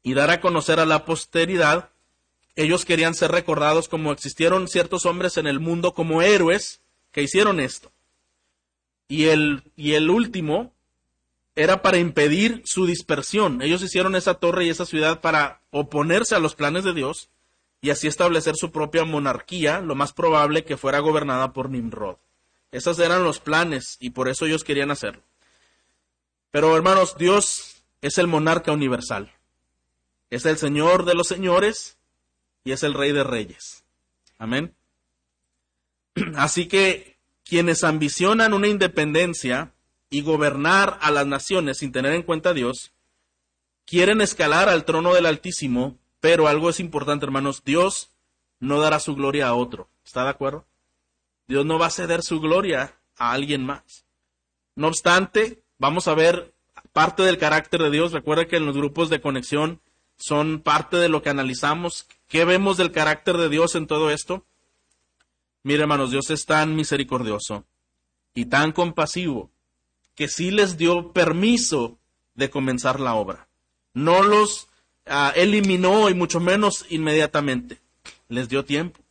[0.03, 1.89] y dar a conocer a la posteridad
[2.55, 6.81] ellos querían ser recordados como existieron ciertos hombres en el mundo como héroes
[7.11, 7.91] que hicieron esto.
[9.07, 10.73] Y el, y el último
[11.55, 13.61] era para impedir su dispersión.
[13.61, 17.29] Ellos hicieron esa torre y esa ciudad para oponerse a los planes de Dios
[17.81, 22.17] y así establecer su propia monarquía, lo más probable que fuera gobernada por Nimrod.
[22.71, 25.23] Esos eran los planes y por eso ellos querían hacerlo.
[26.51, 29.33] Pero hermanos, Dios es el monarca universal.
[30.29, 31.97] Es el Señor de los señores
[32.63, 33.83] y es el Rey de reyes.
[34.37, 34.75] Amén.
[36.35, 39.73] Así que quienes ambicionan una independencia
[40.09, 42.91] y gobernar a las naciones sin tener en cuenta a Dios,
[43.85, 48.11] quieren escalar al trono del Altísimo, pero algo es importante, hermanos, Dios
[48.59, 49.89] no dará su gloria a otro.
[50.05, 50.65] ¿Está de acuerdo?
[51.47, 54.05] Dios no va a ceder su gloria a alguien más.
[54.75, 56.53] No obstante, vamos a ver
[56.93, 58.11] parte del carácter de Dios.
[58.11, 59.81] Recuerda que en los grupos de conexión
[60.21, 62.07] son parte de lo que analizamos.
[62.27, 64.45] ¿Qué vemos del carácter de Dios en todo esto?
[65.63, 67.65] Mire, hermanos, Dios es tan misericordioso
[68.33, 69.51] y tan compasivo
[70.15, 71.97] que sí les dio permiso
[72.35, 73.47] de comenzar la obra.
[73.93, 74.67] No los
[75.05, 77.79] ah, eliminó y mucho menos inmediatamente.
[78.27, 79.01] Les dio tiempo.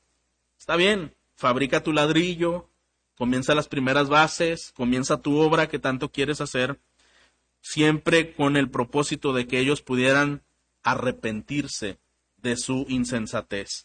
[0.59, 2.69] Está bien, fabrica tu ladrillo,
[3.17, 6.81] comienza las primeras bases, comienza tu obra que tanto quieres hacer,
[7.61, 10.43] siempre con el propósito de que ellos pudieran
[10.83, 11.99] arrepentirse
[12.39, 13.85] de su insensatez.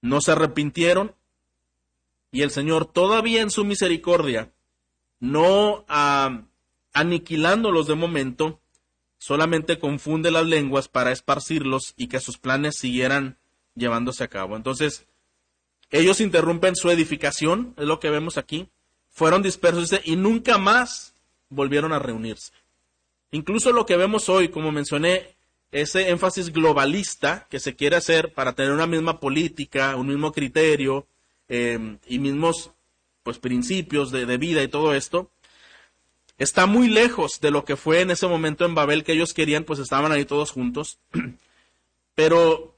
[0.00, 1.14] No se arrepintieron
[2.30, 4.50] y el Señor todavía en su misericordia,
[5.20, 6.42] no ah,
[6.94, 8.60] aniquilándolos de momento,
[9.18, 13.38] solamente confunde las lenguas para esparcirlos y que sus planes siguieran
[13.76, 14.56] llevándose a cabo.
[14.56, 15.06] Entonces,
[15.90, 18.68] ellos interrumpen su edificación, es lo que vemos aquí,
[19.10, 21.14] fueron dispersos y nunca más
[21.50, 22.52] volvieron a reunirse.
[23.30, 25.36] Incluso lo que vemos hoy, como mencioné,
[25.72, 31.06] ese énfasis globalista que se quiere hacer para tener una misma política, un mismo criterio
[31.48, 32.70] eh, y mismos
[33.22, 35.30] pues principios de, de, vida y todo esto,
[36.36, 39.64] está muy lejos de lo que fue en ese momento en Babel que ellos querían,
[39.64, 40.98] pues estaban ahí todos juntos.
[42.14, 42.76] Pero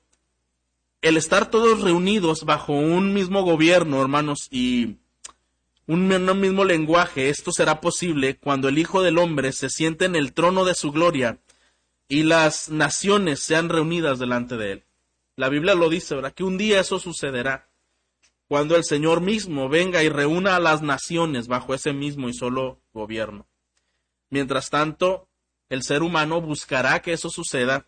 [1.02, 4.96] el estar todos reunidos bajo un mismo gobierno, hermanos, y
[5.86, 6.08] un
[6.40, 10.64] mismo lenguaje, esto será posible cuando el Hijo del Hombre se siente en el trono
[10.64, 11.38] de su gloria
[12.08, 14.84] y las naciones sean reunidas delante de él.
[15.36, 16.32] La Biblia lo dice, ¿verdad?
[16.32, 17.68] Que un día eso sucederá.
[18.46, 22.80] Cuando el Señor mismo venga y reúna a las naciones bajo ese mismo y solo
[22.92, 23.46] gobierno.
[24.30, 25.28] Mientras tanto,
[25.68, 27.86] el ser humano buscará que eso suceda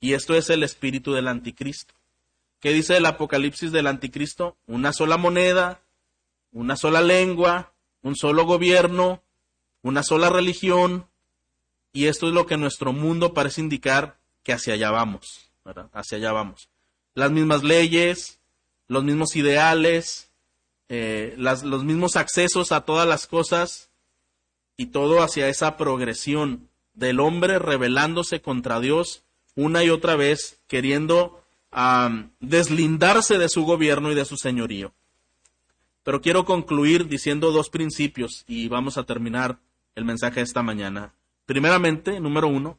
[0.00, 1.94] y esto es el espíritu del anticristo.
[2.60, 4.56] ¿Qué dice el Apocalipsis del anticristo?
[4.66, 5.82] Una sola moneda,
[6.52, 9.22] una sola lengua, un solo gobierno,
[9.82, 11.06] una sola religión,
[11.96, 15.50] y esto es lo que nuestro mundo parece indicar que hacia allá vamos.
[15.94, 16.68] Hacia allá vamos.
[17.14, 18.38] Las mismas leyes,
[18.86, 20.30] los mismos ideales,
[20.90, 23.88] eh, los mismos accesos a todas las cosas
[24.76, 29.22] y todo hacia esa progresión del hombre rebelándose contra Dios
[29.54, 31.42] una y otra vez, queriendo
[32.40, 34.92] deslindarse de su gobierno y de su señorío.
[36.02, 39.60] Pero quiero concluir diciendo dos principios y vamos a terminar
[39.94, 41.14] el mensaje de esta mañana.
[41.46, 42.78] Primeramente, número uno,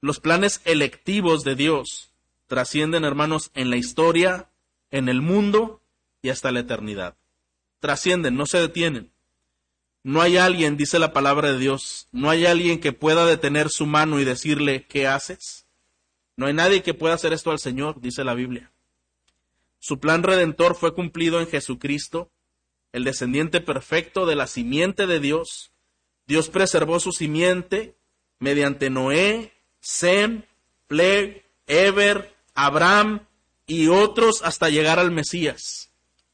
[0.00, 2.10] los planes electivos de Dios
[2.46, 4.50] trascienden, hermanos, en la historia,
[4.90, 5.82] en el mundo
[6.22, 7.16] y hasta la eternidad.
[7.78, 9.12] Trascienden, no se detienen.
[10.02, 13.84] No hay alguien, dice la palabra de Dios, no hay alguien que pueda detener su
[13.86, 15.66] mano y decirle, ¿qué haces?
[16.36, 18.72] No hay nadie que pueda hacer esto al Señor, dice la Biblia.
[19.78, 22.30] Su plan redentor fue cumplido en Jesucristo,
[22.92, 25.70] el descendiente perfecto de la simiente de Dios,
[26.30, 27.96] Dios preservó su simiente
[28.38, 30.44] mediante Noé, Sem,
[30.86, 33.26] Pleg, Eber, Abraham
[33.66, 35.90] y otros hasta llegar al Mesías.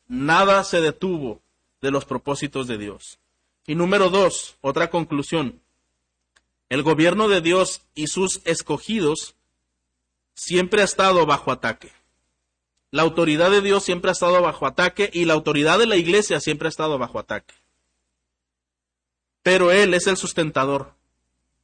[0.06, 1.40] Nada se detuvo
[1.80, 3.20] de los propósitos de Dios.
[3.66, 5.62] Y número dos, otra conclusión.
[6.68, 9.34] El gobierno de Dios y sus escogidos
[10.34, 11.90] siempre ha estado bajo ataque.
[12.90, 16.38] La autoridad de Dios siempre ha estado bajo ataque y la autoridad de la iglesia
[16.38, 17.54] siempre ha estado bajo ataque
[19.46, 20.96] pero Él es el sustentador.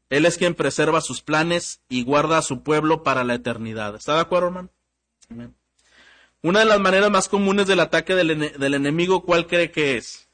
[0.09, 3.97] Él es quien preserva sus planes y guarda a su pueblo para la eternidad.
[3.97, 4.69] ¿Está de acuerdo, hermano?
[6.43, 10.29] Una de las maneras más comunes del ataque del, del enemigo, ¿cuál cree que es?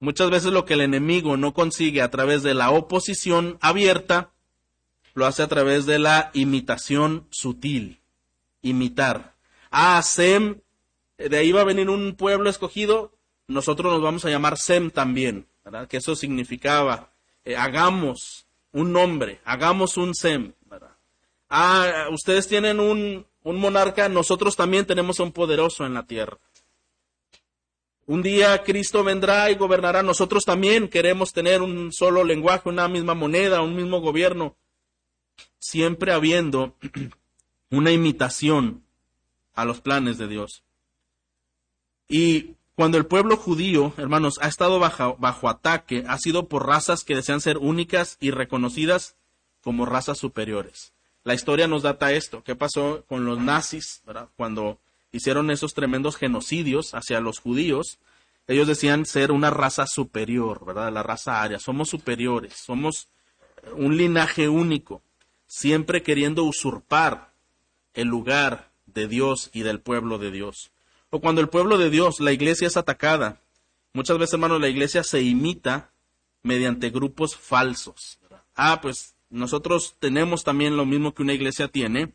[0.00, 4.32] Muchas veces lo que el enemigo no consigue a través de la oposición abierta,
[5.14, 8.00] lo hace a través de la imitación sutil.
[8.62, 9.36] Imitar.
[9.70, 10.58] Ah, Sem,
[11.18, 15.46] de ahí va a venir un pueblo escogido, nosotros nos vamos a llamar Sem también
[15.88, 17.12] que eso significaba,
[17.44, 20.52] eh, hagamos un nombre, hagamos un Sem,
[21.52, 26.38] Ah, ustedes tienen un, un monarca, nosotros también tenemos un poderoso en la tierra.
[28.06, 30.02] Un día Cristo vendrá y gobernará.
[30.02, 34.56] Nosotros también queremos tener un solo lenguaje, una misma moneda, un mismo gobierno.
[35.58, 36.76] Siempre habiendo
[37.70, 38.84] una imitación
[39.54, 40.64] a los planes de Dios.
[42.08, 47.04] Y cuando el pueblo judío, hermanos, ha estado bajo, bajo, ataque, ha sido por razas
[47.04, 49.16] que desean ser únicas y reconocidas
[49.60, 50.94] como razas superiores.
[51.22, 52.42] La historia nos data esto.
[52.42, 54.02] ¿Qué pasó con los nazis,
[54.34, 54.78] cuando
[55.12, 57.98] hicieron esos tremendos genocidios hacia los judíos?
[58.46, 60.90] Ellos decían ser una raza superior, ¿verdad?
[60.90, 61.58] La raza aria.
[61.58, 63.08] Somos superiores, somos
[63.76, 65.02] un linaje único,
[65.46, 67.34] siempre queriendo usurpar
[67.92, 70.70] el lugar de Dios y del pueblo de Dios.
[71.10, 73.40] O cuando el pueblo de Dios, la iglesia es atacada.
[73.92, 75.90] Muchas veces, hermanos, la iglesia se imita
[76.42, 78.18] mediante grupos falsos.
[78.54, 82.14] Ah, pues nosotros tenemos también lo mismo que una iglesia tiene.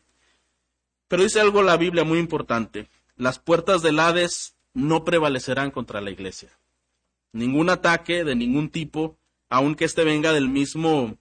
[1.08, 2.88] Pero dice algo la Biblia muy importante.
[3.16, 6.50] Las puertas del Hades no prevalecerán contra la iglesia.
[7.32, 9.16] Ningún ataque de ningún tipo,
[9.50, 11.16] aunque éste venga del mismo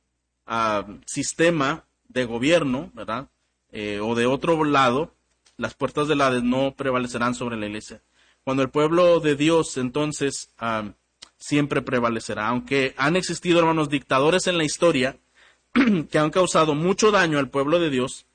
[0.45, 3.29] ah, sistema de gobierno, ¿verdad?
[3.71, 5.13] Eh, o de otro lado,
[5.57, 8.01] las puertas del Hades no prevalecerán sobre la iglesia.
[8.43, 10.91] Cuando el pueblo de Dios entonces ah,
[11.37, 15.17] siempre prevalecerá, aunque han existido hermanos dictadores en la historia
[16.09, 18.25] que han causado mucho daño al pueblo de Dios,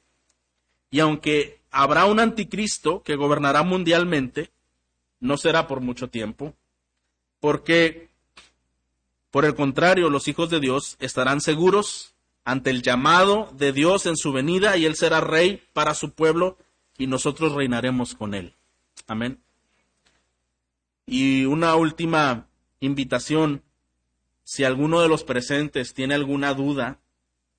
[0.90, 4.50] y aunque habrá un anticristo que gobernará mundialmente,
[5.20, 6.54] no será por mucho tiempo,
[7.38, 8.10] porque
[9.30, 12.14] por el contrario, los hijos de Dios estarán seguros
[12.44, 16.58] ante el llamado de Dios en su venida y Él será rey para su pueblo
[17.00, 18.52] y nosotros reinaremos con Él.
[19.06, 19.40] Amén.
[21.06, 22.46] Y una última
[22.78, 23.62] invitación,
[24.44, 26.98] si alguno de los presentes tiene alguna duda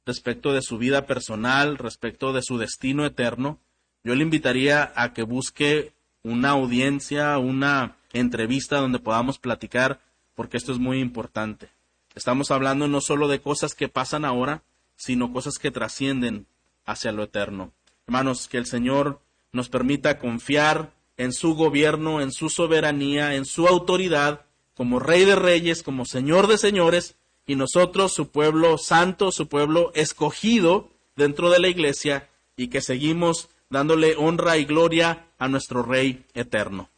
[0.06, 3.58] respecto de su vida personal, respecto de su destino eterno,
[4.04, 10.02] yo le invitaría a que busque una audiencia, una entrevista donde podamos platicar,
[10.36, 11.70] porque esto es muy importante.
[12.14, 14.62] Estamos hablando no solo de cosas que pasan ahora,
[14.98, 16.46] sino cosas que trascienden
[16.86, 17.72] hacia lo eterno.
[18.06, 19.20] Hermanos, que el Señor
[19.52, 25.36] nos permita confiar en su gobierno, en su soberanía, en su autoridad, como Rey de
[25.36, 31.60] Reyes, como Señor de Señores, y nosotros, su pueblo santo, su pueblo escogido dentro de
[31.60, 36.91] la iglesia, y que seguimos dándole honra y gloria a nuestro Rey eterno.